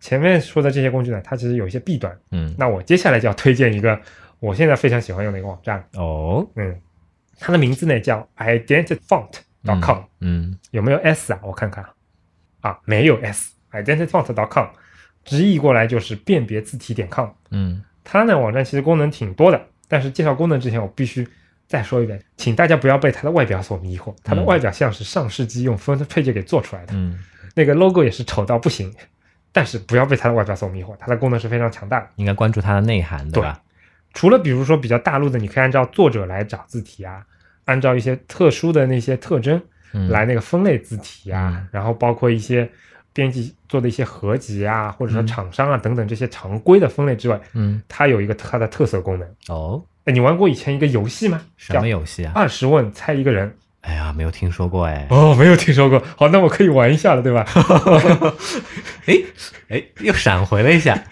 [0.00, 2.18] 前面说的这些工具呢，它其实有一些弊端。
[2.32, 4.00] 嗯那我接下来就要推荐一个
[4.40, 6.76] 我现在非常喜欢用的一个网站，哦嗯，
[7.38, 8.28] 它的名字呢叫
[9.68, 11.40] identityfont.com，、嗯有没有 s 啊？
[11.42, 11.84] 我看看
[12.60, 14.66] 啊，啊，没有 s，identityfont.com，
[15.24, 17.28] 直译过来就是辨别字体点 com。
[17.50, 21.28] 嗯它呢网站其实功能挺多的，但是介绍功能之前，我必须
[21.66, 24.14] 再说一遍，请大家不要被它的外表所迷惑。
[24.24, 27.18] 它的嗯外表像是上世纪用 Font Page 给做出来的，嗯，
[27.54, 28.94] 那个 logo 也是丑到不行。
[29.50, 32.08] 但是不要被它的外表所迷惑，它的功能是非常强大的。
[32.16, 33.60] 应该关注它的内涵，对吧？
[34.12, 37.24] 除了比如说比较大陆的，你可以按照作者来找字体啊，
[37.68, 39.60] 按照一些特殊的那些特征
[39.92, 42.68] 嗯，来那个分类字体啊，嗯然后包括一些
[43.12, 49.28] 编辑做的一些合集啊，或者说嗯厂商啊等等这些常规的分类之外，嗯它有一个它的特色功能。
[49.48, 51.40] 哦，哎，你玩过以前一个游戏吗？
[51.56, 52.32] 什么游戏啊？
[52.34, 53.54] 二十问猜一个人。
[53.82, 56.02] 哎呀，没有听说过哎，哦，没有听说过。
[56.16, 57.44] 好，那我可以玩一下了，对吧？
[59.06, 59.14] 哎
[59.68, 61.04] 哎，又闪回了一下，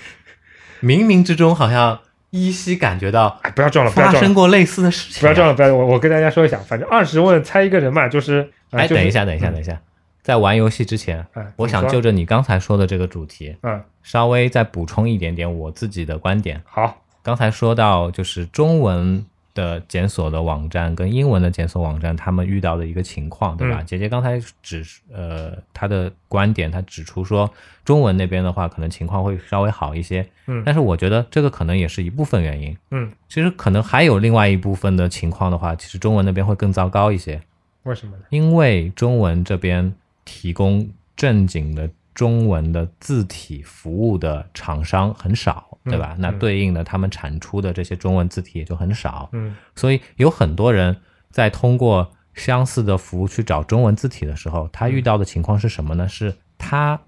[0.82, 2.00] 冥冥之中好像
[2.30, 5.74] 依稀感觉到哎，不要撞了，不要发撞了，生过类似的事情啊，不要撞了，不要！
[5.74, 9.80] 我我跟大家说一下，反正二十问猜一个人嘛，就是，呃、哎，等一下，等一下，等一下，
[10.22, 16.60] 在玩游戏之前，哎，我想就着你刚才说的这个主题，嗯，稍微再补充一点点我自己的观点。
[16.64, 19.24] 好，刚才说到就是中文
[19.56, 23.80] 的检索的网站跟英文的检索网站，他们遇到的一个情况，对吧？
[23.80, 27.50] 嗯姐姐刚才指呃她的观点，她指出说
[27.84, 32.76] 中文那边的话，可能情况会稍微好一些，嗯但是我觉得这个可能也是一部分原因。
[32.90, 37.40] 嗯，其实可能还有另外一部分的情况的话，其实中文那边会更糟糕一些，
[37.84, 38.22] 为什么呢？
[38.28, 39.94] 因为中文这边
[40.24, 46.14] 提供正经的中文的字体服务的厂商很少，对吧？
[46.14, 50.96] 嗯嗯那对应的他们产出的这些中文字体也就很少，嗯所以有很多人
[51.30, 56.08] 在通过相似的服务去找中文字体的时候，他遇到的情况是什么呢？
[56.08, 56.98] 是他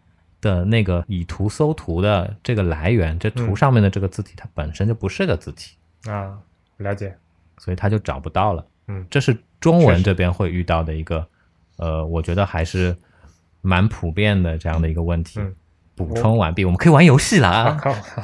[0.40, 5.76] 的那个以图搜图的这个来源，这图嗯上面的这个字体它本身就不是个字体，
[6.08, 6.38] 啊，
[6.76, 7.16] 了解。
[7.58, 8.64] 所以他就找不到了。
[8.86, 11.26] 嗯这是中文这边会遇到的一个，
[11.78, 12.96] 呃，我觉得还是
[13.60, 15.40] 蛮普遍的这样的一个问题。
[15.40, 15.54] 嗯
[15.98, 17.80] 补充完毕，我们可以玩游戏了，啊。
[17.82, 18.22] 好，好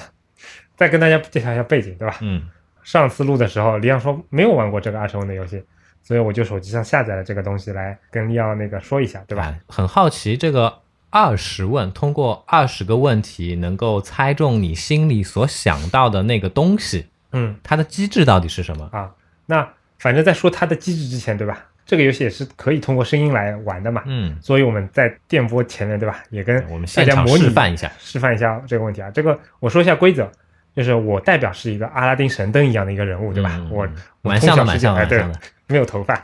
[0.77, 2.19] 再跟大家介绍一下背景，对吧？
[2.21, 2.49] 嗯
[2.85, 5.61] 上次录的时候，李阳说没有玩过这个二十问的游戏，
[6.01, 9.43] 所以我就手机上下载了这个东西来跟李阳那个说一下，对吧？
[9.47, 18.89] 哎很好奇这个二十问，通过二十个问题能够猜中你心里所想到的那个东西，嗯它的机制到底是什么？
[18.93, 19.11] 啊，
[19.47, 19.69] 那
[19.99, 21.67] 反正在说它的机制之前，对吧？
[21.87, 26.23] 这个游戏也是可以通过声音来玩的嘛，嗯，所以我们在电波前面，对吧？
[26.31, 27.93] 也跟我们大家模拟示范一下。
[27.99, 29.11] 示范一下这个问题啊。
[29.11, 30.31] 这个我说一下规则，
[30.75, 33.53] 就是我代表是一个阿拉丁神灯一样的一个人物，对吧？
[33.59, 33.89] 嗯我
[34.23, 35.41] 蛮像蛮像的，蛮像，的。
[35.69, 36.21] 没有头发。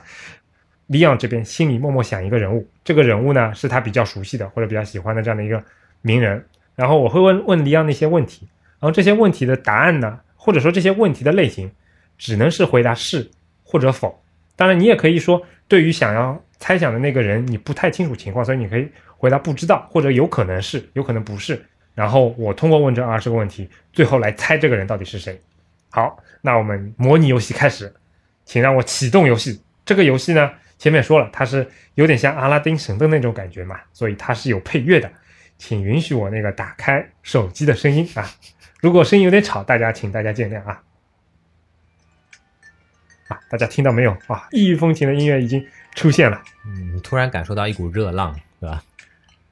[0.86, 5.62] 李昂这边心里默默想一个人物，这个人物呢是他比较熟悉的或者比较喜欢的这样的一个
[6.02, 6.42] 名人，
[6.74, 8.48] 然后我会问问李昂那些问题，
[8.80, 11.70] 然后这些问题的答案呢，或者说这些问题的类型，
[12.16, 13.30] 只能是回答是
[13.62, 14.20] 或者否。
[14.60, 18.86] 当然，你也可以说，对于想要猜想的那个人，你不太清楚情况，所以你可以
[19.16, 21.64] 回答不知道，或者有可能是，有可能不是。
[21.94, 25.40] 然后我通过问这二十个问题，最后来猜这个人到底是谁。
[25.88, 27.90] 好，那我们模拟游戏开始，
[28.44, 29.62] 请让我启动游戏。
[29.86, 35.10] 这个游戏呢，前面说了，它是有点像阿拉丁神灯那种感觉嘛，所以它是有配乐的。
[35.56, 38.28] 请允许我那个打开手机的声音啊，
[38.82, 40.82] 如果声音有点吵，大家请大家见谅啊。
[43.30, 44.10] 啊，大家听到没有？
[44.26, 46.42] 啊，异域风情的音乐已经出现了。
[46.66, 48.82] 嗯，突然感受到一股热浪，对吧？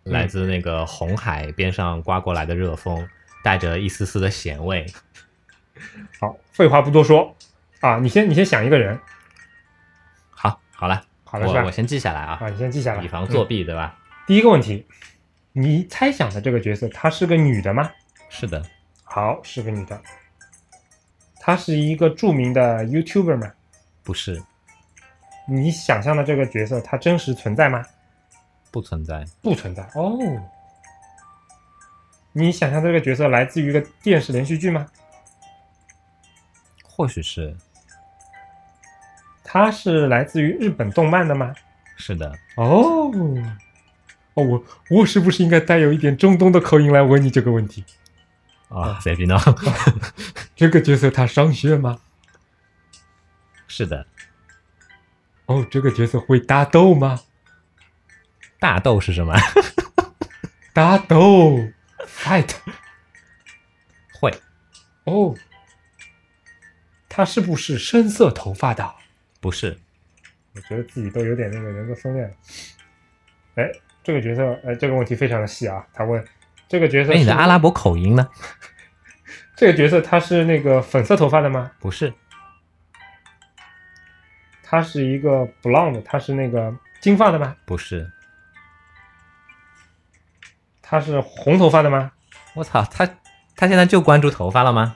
[0.05, 3.07] 嗯来自那个红海边上刮过来的热风，
[3.45, 4.87] 带着一丝丝的咸味。
[6.19, 7.37] 好，废话不多说
[7.81, 8.99] 啊，你先你先想一个人，
[10.31, 13.99] 好，好了，好了我我先记下来啊，啊，你先记下来，以防作嗯弊，对吧？
[14.27, 14.87] 第一个问题，
[15.53, 17.91] 你猜想的这个角色，她是个女的吗？
[18.31, 18.65] 是的，
[19.05, 20.01] 好，是个女的。
[21.39, 23.53] 她是一个著名的 YouTuber 吗？
[24.09, 24.43] 不是，
[25.47, 27.85] 你想象的这个角色，他真实存在吗？
[28.71, 30.19] 不存在，不存在哦。
[32.33, 34.87] 你想象这个角色来自于一个电视连续剧吗？
[36.83, 37.55] 或许是，
[39.45, 41.55] 他是来自于日本动漫的吗？
[41.99, 43.13] 是的，哦，
[44.33, 47.85] 哦，我我是不是应该带有一点中东的口音来问你这个问题？
[48.71, 49.39] 啊，随便呢，
[50.57, 52.01] 这个角色他上学吗？
[53.69, 54.07] 是的，
[55.47, 57.21] 哦，这个角色会打斗吗？
[58.59, 59.35] 大豆是什么？
[60.75, 61.69] 大豆
[62.07, 62.57] ，fight。
[64.21, 64.33] 会，
[65.05, 65.35] 哦，
[67.09, 68.95] 他是不是深色头发的？
[69.41, 69.79] 不是，
[70.55, 72.31] 我觉得自己都有点那个人格分裂了。
[73.55, 73.71] 哎，
[74.03, 75.87] 这个角色，哎，这个问题非常的细啊。
[75.93, 76.25] 他问
[76.67, 78.29] 这个角色哎，你的阿拉伯口音呢？
[79.55, 81.71] 这个角色他是那个粉色头发的吗？
[81.79, 82.13] 不是，
[84.71, 87.57] 他是一个 blonde，他是那个金发的吗？
[87.65, 88.13] 不是，
[90.83, 92.13] 他是红头发的吗？
[92.53, 93.07] 我操，他
[93.57, 94.95] 他现在就关注头发了吗？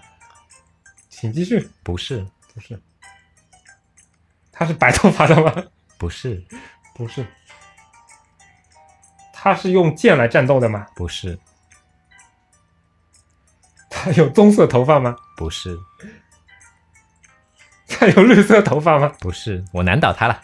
[1.09, 1.71] 请继续。
[1.83, 2.79] 不是，不是，
[4.53, 5.65] 他是白头发的吗？
[5.97, 6.45] 不是，
[6.95, 7.25] 不是，
[9.33, 10.87] 他是用剑来战斗的吗？
[10.95, 11.39] 不是，
[13.89, 15.17] 他有棕色头发吗？
[15.35, 15.79] 不是，
[18.03, 19.13] 他有绿色头发吗？
[19.21, 20.43] 不是，我难倒他了，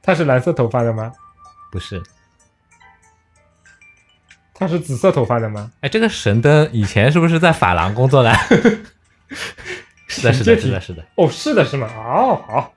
[0.00, 1.12] 他是蓝色头发的吗？
[1.72, 2.00] 不是。
[4.54, 5.72] 他是紫色头发的吗？
[5.80, 8.32] 哎，这个神灯以前是不是在法郎工作的？
[10.06, 11.04] 是的，是的，是的，是的。
[11.16, 11.88] 哦，是的，是吗？
[11.96, 12.72] 哦，好。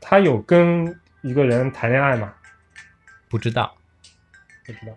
[0.00, 2.32] 他有跟一个人谈恋爱吗？
[3.28, 3.76] 不知道，
[4.64, 4.94] 不知道。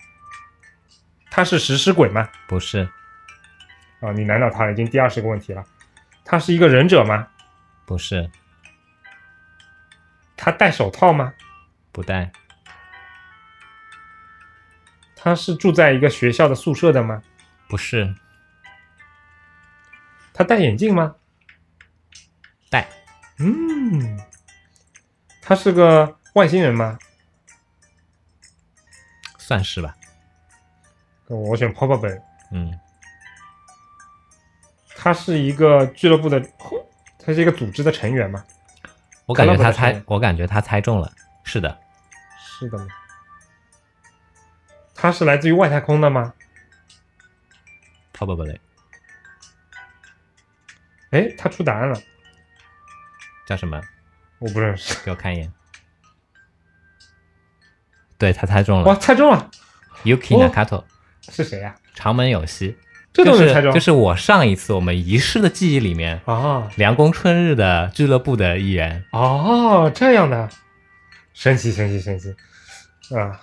[1.32, 2.30] 他是食尸鬼吗？
[2.48, 2.88] 不是，
[4.00, 5.66] 啊、你难倒他了，已经第二十个问题了。
[6.32, 7.28] 他是一个忍者吗？
[7.88, 8.30] 不是，
[10.38, 11.34] 他戴手套吗？
[11.92, 12.32] 不戴，
[15.16, 17.24] 他是住在一个学校的宿舍的吗？
[17.68, 18.14] 不是，
[20.32, 21.16] 他戴眼镜吗？
[22.70, 22.88] 戴，
[23.40, 24.20] 嗯，
[25.42, 27.00] 他是个外星人吗？
[29.40, 29.96] 算是吧。
[31.26, 32.22] 我选 probable。
[32.52, 32.80] 嗯，
[35.02, 36.42] 他是一个俱乐部的，
[37.18, 38.44] 他是一个组织的成员吗？
[39.26, 41.10] 我感觉他猜我感觉他猜中了。
[41.46, 41.80] 是的，
[42.38, 42.86] 是的吗？
[44.94, 46.34] 他是来自于外太空的吗
[48.14, 48.60] ？probably
[51.12, 51.98] 哎，他出答案了，
[53.48, 53.82] 叫什么？
[54.40, 54.94] 我不认识。
[55.06, 55.52] 给我看一眼。
[58.18, 59.50] 对他猜中哇，了猜中了
[60.04, 60.84] ，，Yuki 哦 Nakato，
[61.32, 62.78] 是谁呀、长门有希，
[63.12, 63.74] 这都就是能猜中？
[63.74, 69.04] 就是我上一次我们遗失的记忆里面，啊凉宫春日的俱乐部的一员。
[69.12, 70.50] 哦，这样的，
[71.34, 72.36] 神奇神奇神奇
[73.16, 73.42] 啊！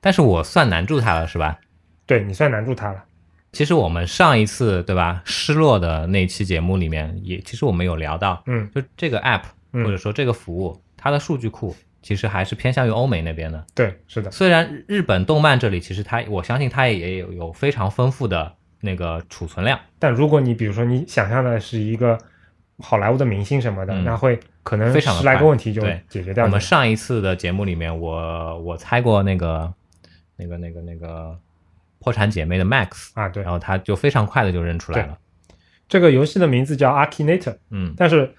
[0.00, 1.58] 但是我算难住他了，是吧？
[2.06, 3.04] 对你算难住他了。
[3.52, 9.42] 其实我们上一次对吧，失落的那期节目里面也，其实我们有聊到，嗯就这个 app
[9.72, 13.66] 嗯或者说这个服务，它的数据库其实还是偏向于欧美那边的。
[13.74, 19.78] 对，是的，虽然日本动漫这里其实它，我相信它也有有非常丰富的那个储存量。
[19.98, 22.18] 但如果你比如说你想象的是一个
[22.78, 26.44] 好莱坞的明星什么的，嗯那会可能非常十来个问题就解决掉。
[26.44, 29.72] 我们上一次的节目里面，我我猜过那个
[30.36, 31.38] 那个那个那个
[31.98, 35.18] 破产姐妹的 Max，啊，对然，后他就非常快的就认出来了。
[35.88, 38.32] 这个游戏的名字叫 Akinator，嗯，但是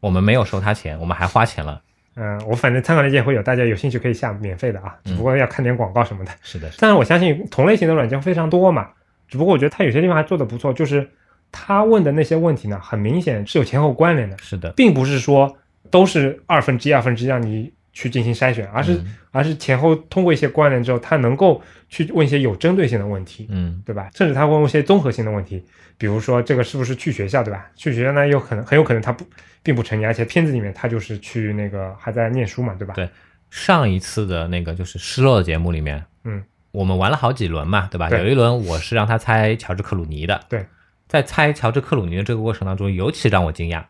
[0.00, 1.82] 我们没有收他钱，我们还花钱了。
[2.14, 6.32] 嗯、我反正参考链接会有，大家有兴趣可以下免费的啊，只不过要看点广告什么的。
[6.40, 8.88] 是的，是的但是我相信同类型的软件非常多嘛，
[9.28, 11.08] 只不过我觉得他有些地方还做的不错，就是
[11.50, 15.56] 他问的那些问题呢，很明显是有前后关联的，是的，并不是说
[15.90, 21.60] 都是二分之一、二分之一让你去进行筛选，而是、嗯而是前后通过一些关联之后，他能够
[21.90, 24.08] 去问一些有针对性的问题，嗯对吧？
[24.14, 25.62] 甚至他会问一些综合性的问题，
[25.98, 27.66] 比如说这个是不是去学校，对吧？
[27.74, 29.26] 去学校呢，有可能很有可能他不
[29.62, 32.94] 并不成年，而且片子里面他就是去那个还在念书嘛，对吧？
[32.94, 33.06] 对
[33.50, 36.42] 上一次的那个就是失落的节目里面，嗯，
[36.76, 38.10] 我们玩了好几轮嘛，对吧？
[38.10, 40.66] 对有一轮我是让他猜乔治克鲁尼的，对，
[41.08, 43.84] 在猜乔治克鲁尼的这个过程当中，尤其让我惊讶，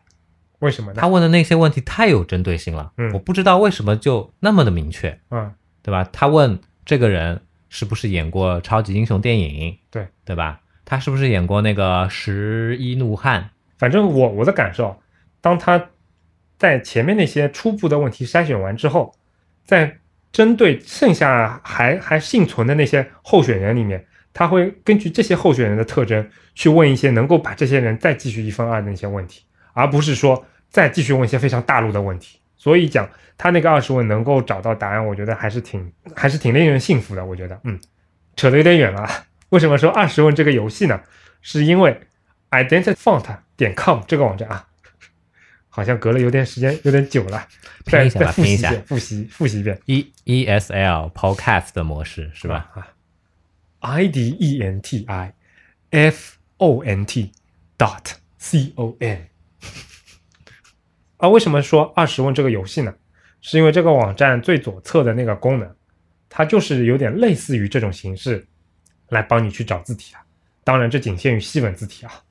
[0.59, 1.01] 为什么呢？
[1.01, 6.07] 他问的那些问题太有针对性了，嗯我不知道为什么就那么的明确，嗯，对吧？
[6.13, 10.61] 他问这个人是不是演过超级英雄电影，对对吧？
[10.85, 13.41] 他是不是演过那个《十一怒汉》？
[13.77, 14.97] 反正我我的感受，
[15.41, 15.89] 当他
[16.57, 19.13] 在前面那些初步的问题筛选完之后，
[19.65, 19.97] 在
[20.31, 32.39] 针对剩下还还幸存的那些候选人里面，他会根据这些候选人的特征去问一些能够把这些人再继续一分二的那些问题，而不是说再继续问一些非常大陆的问题。
[32.57, 37.23] 所以讲他那个二十问能够找到答案，我觉得还是挺还是挺令人信服的。
[37.23, 37.79] 我觉得，嗯，
[38.35, 39.07] 扯得有点远了。
[39.49, 40.99] 为什么说二十问这个游戏呢？
[41.41, 41.97] 是因为
[42.51, 43.23] identityfont
[43.55, 44.67] 点 com 这个网站啊，
[45.77, 47.47] 好像隔了有点时间，有点久了，
[47.85, 52.71] 再拼一下吧再复习拼一下遍，复习复习一遍 E E S L Podcast 的模式是吧？
[52.73, 52.87] 啊
[53.81, 55.35] ？I D E N T I
[55.91, 57.31] F O N T
[57.77, 59.27] dot C O N
[61.17, 62.91] 啊，为什么说二十问这个游戏呢？
[63.41, 65.75] 是因为这个网站最左侧的那个功能，
[66.27, 68.43] 它就是有点类似于这种形式
[69.09, 70.25] 来帮你去找字体啊。
[70.63, 72.23] 当然，这仅限于西文字体啊。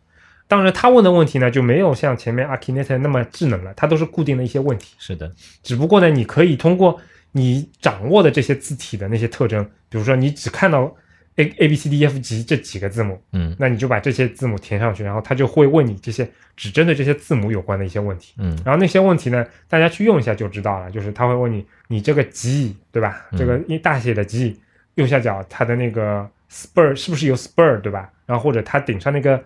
[0.49, 4.95] 当然，他问的问题呢就没有像前面 Akinator 那么智能了，它都是固定的一些问题。
[4.99, 5.31] 是的，
[5.63, 7.01] 只不过呢，你可以通过
[7.33, 10.95] 你掌握的这些字体的那些特征，比如说你只看到
[11.37, 16.27] A A B C D E F G 这几个字母，嗯那你就把这些字母填上去，然后它就会问你这些
[16.57, 18.35] 只针对这些字母有关的一些问题。
[18.39, 23.27] 嗯然后那些问题呢，大家去用一下就知道了，就是他会问你，你这个 G 对吧？
[23.33, 24.59] 嗯这个一大写的 G
[24.95, 28.09] 右下角它的那个 spur 是不是有 spur 对吧？
[28.25, 29.43] 然后或者它顶上那个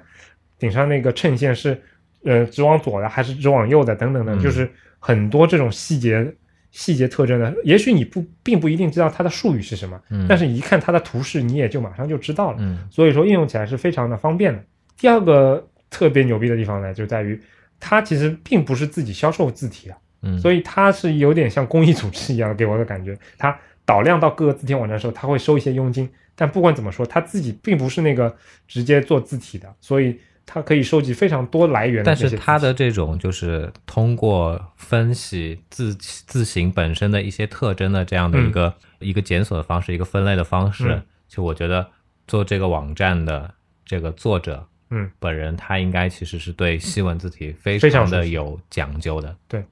[0.61, 1.77] 顶上那个衬线是
[2.25, 4.41] 呃直往左的还是直往右的等等的，嗯。
[4.41, 6.33] 就是很多这种细节
[6.71, 12.59] 细节特征的，也许你不并不一定知道它的术语是什么，嗯，但是一看它的图示，你也就马上就知道了。
[12.61, 12.79] 嗯。
[12.91, 14.63] 所以说应用起来是非常的方便的。
[14.97, 17.41] 第二个特别牛逼的地方呢，就在于
[17.81, 23.19] 它其实并不是自己销售字体的，嗯，所以它是有点像公益组织一样，给我的感觉。
[23.39, 28.37] 它导量到各个字体网站的时候，它会收一些佣金，但不管怎么说，它自己并不是那个
[28.69, 30.17] 直接做字体的，所以
[30.53, 32.17] 它可以收集非常多来源的但。
[32.17, 41.03] 是它的这种就是通过分析字字形本身的一些特征的这样的一个、一个检索的方式，一个分类的方式，嗯。
[41.29, 41.89] 就我觉得
[42.27, 43.49] 做这个网站的
[43.85, 49.65] 这个作者，嗯，本人他应该其实是对西文字体非非常的有讲究的，对。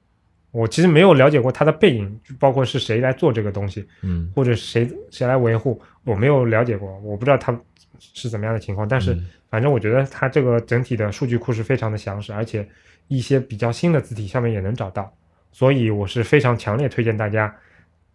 [0.51, 7.51] 我其实没有了解过他的背景，包括是谁来做这个东西，嗯，或者谁谁来维护，我没有了解过，我不知道它
[7.99, 8.87] 是怎么样的情况。
[8.87, 12.67] 但是嗯反正我觉得它这个整体的数据库是非常的详实，而且
[13.07, 15.11] 一些比较新的字体上面也能找到。
[15.51, 17.55] 所以我是非常强烈推荐大家，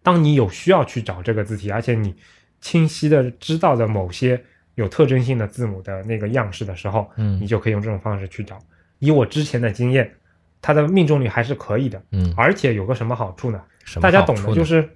[0.02, 2.14] 当你有需要去找这个字体，而且你
[2.60, 4.40] 清晰的知道的某些
[4.76, 8.56] 有特征性的字母的那个样式的时候，嗯你就可以用这种方式去找。
[9.00, 10.14] 以我之前的经验，
[10.62, 13.60] 它的命中率还是可以的，嗯，而且有个什么好处呢？
[14.00, 14.88] 大家懂的，就是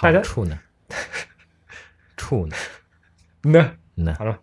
[0.00, 0.58] 大家好处呢？
[2.16, 2.56] 处呢？
[3.42, 4.14] 呢，呢？
[4.18, 4.38] 好了，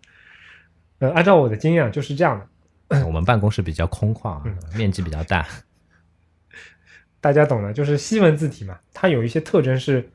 [0.98, 2.48] 呃，按照我的经验就是这样
[2.88, 4.40] 的，我们办公室比较空旷
[4.76, 5.46] 面积比较大。
[7.20, 10.08] 大家懂的，就是西文字体嘛，它有一些特征是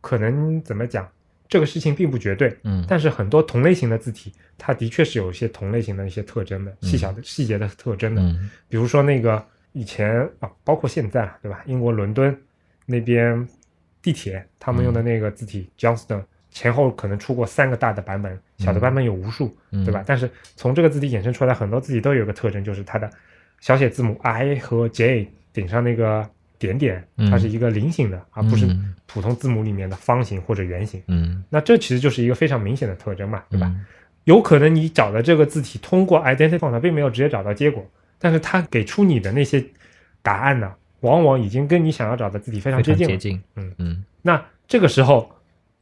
[0.00, 1.08] 可能怎么讲，
[1.48, 8.20] 这个事情并不绝对，嗯但是很多同类型的字体，它的确是有一些同类型的一些特征的，细小的细节的特征的。
[8.20, 11.62] 嗯比如说那个以前啊，包括现在对吧？
[11.66, 12.38] 英国伦敦
[12.84, 13.48] 那边
[14.02, 16.22] 地铁他们用的那个字体 Johnston，
[16.58, 20.02] 前后可能出过三个大的版本，小的版本有无数，嗯对吧？
[20.04, 23.08] 但是从这个字体衍生出来，很多字体都有一个特征，就是它的
[23.60, 26.28] 小写字母 i 和 j 顶上那个
[26.58, 31.00] 点点，嗯它是一个菱形的，而不是嗯普通字母里面的方形或者圆形。
[31.06, 33.68] 嗯，那这其实就是一个非常明显的特征嘛，对吧？
[33.68, 33.86] 嗯？
[34.24, 37.88] 有可能你找的这个字体通过 identity 呢，并没有直接找到结果，
[38.18, 39.64] 但是它给出你的那些
[40.22, 43.12] 答案呢，往往已经跟你想要找的字体非常接近了。
[43.12, 43.40] 常接近。
[43.54, 45.30] 嗯嗯那这个时候，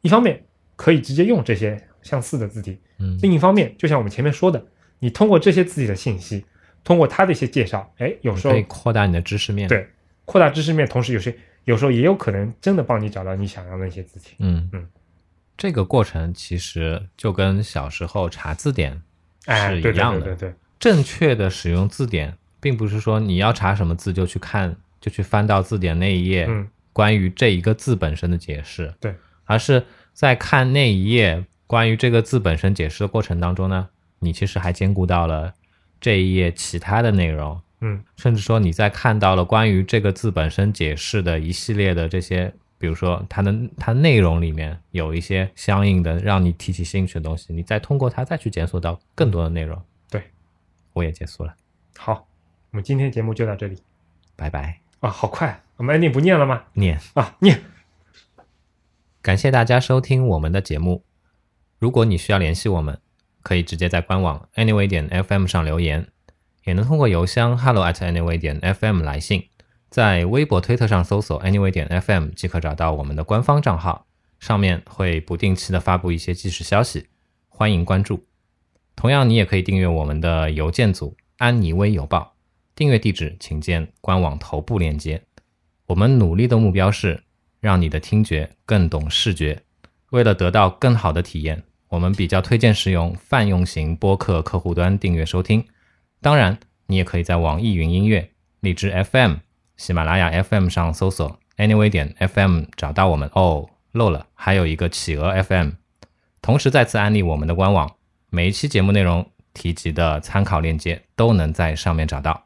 [0.02, 0.40] 一方面
[0.76, 3.18] 可以直接用这些相似的字体，嗯。
[3.22, 4.64] 另一方面，就像我们前面说的，
[4.98, 6.44] 你通过这些字体的信息，
[6.84, 9.68] 通过它的一些介绍，哎，有时候可以扩大你的知识面。
[9.68, 9.88] 对
[10.24, 14.36] 扩大知识面，同时有些有时候也有可能真的帮你找到你想要的那些字体。
[14.38, 14.68] 嗯。
[14.72, 14.86] 嗯，
[15.56, 19.00] 这个过程其实就跟小时候查字典
[19.46, 20.20] 哎，是一样的。
[20.20, 26.68] 对对对对，正确的使用字典，并不是说你要查什么字就去看，就去翻到字典那一页嗯。
[26.92, 29.14] 关于这一个字本身的解释，对，
[29.44, 29.84] 而是
[30.16, 33.90] 在看那一页关于这个字本身解释的过程当中呢，
[34.20, 35.52] 你其实还兼顾到了
[36.00, 49.78] 这一页其他的内容，嗯甚至说你在看到了关于这个字本身解释的一系列的这些，比如说它的它内容里面有一些相应的让你提起兴趣的东西，你再通过它再去检索到更多的内容。
[50.08, 50.22] 对，
[50.94, 51.54] 我也结束了，
[51.98, 52.26] 好，
[52.70, 53.76] 我们今天节目就到这里
[54.34, 54.80] 拜拜。
[55.00, 56.62] 啊，好快，我们 ending 不念了吗？
[56.72, 57.60] 念，啊，念，
[59.26, 61.04] 感谢大家收听我们的节目。
[61.80, 62.96] 如果你需要联系我们，
[63.42, 66.06] 可以直接在官网 anyway 点 fm 上留言，
[66.62, 69.42] 也能通过邮箱 hello at anyway 点 fm 来信。
[69.90, 74.06] 在微博、推特上搜索 anyway 点 fm 即可找到我们的官方账号，
[74.38, 77.08] 上面会不定期的发布一些即时消息，
[77.48, 78.24] 欢迎关注。
[78.94, 82.36] 同样，你也可以订阅我们的邮件组安妮微邮报，
[82.76, 85.20] 订阅地址请见官网头部链接。
[85.86, 87.24] 我们努力的目标是
[87.66, 89.60] 让你的听觉更懂视觉。
[90.10, 95.66] 为了得到更好的体验，我们比较推荐使用泛用型播客客户端订阅收听。
[96.20, 96.56] 当然，
[96.86, 99.38] 你也可以在网易云音乐、荔枝 FM、
[99.76, 103.68] 喜马拉雅 FM 上搜索 Anyway 点 FM 找到我们哦。
[103.90, 105.70] 漏了，还有一个企鹅 FM。
[106.40, 107.96] 同时再次安利我们的官网，
[108.30, 112.44] 每一期节目内容提及的参考链接都能在上面找到。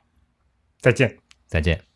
[0.81, 1.19] 再见。
[1.47, 1.90] 再见。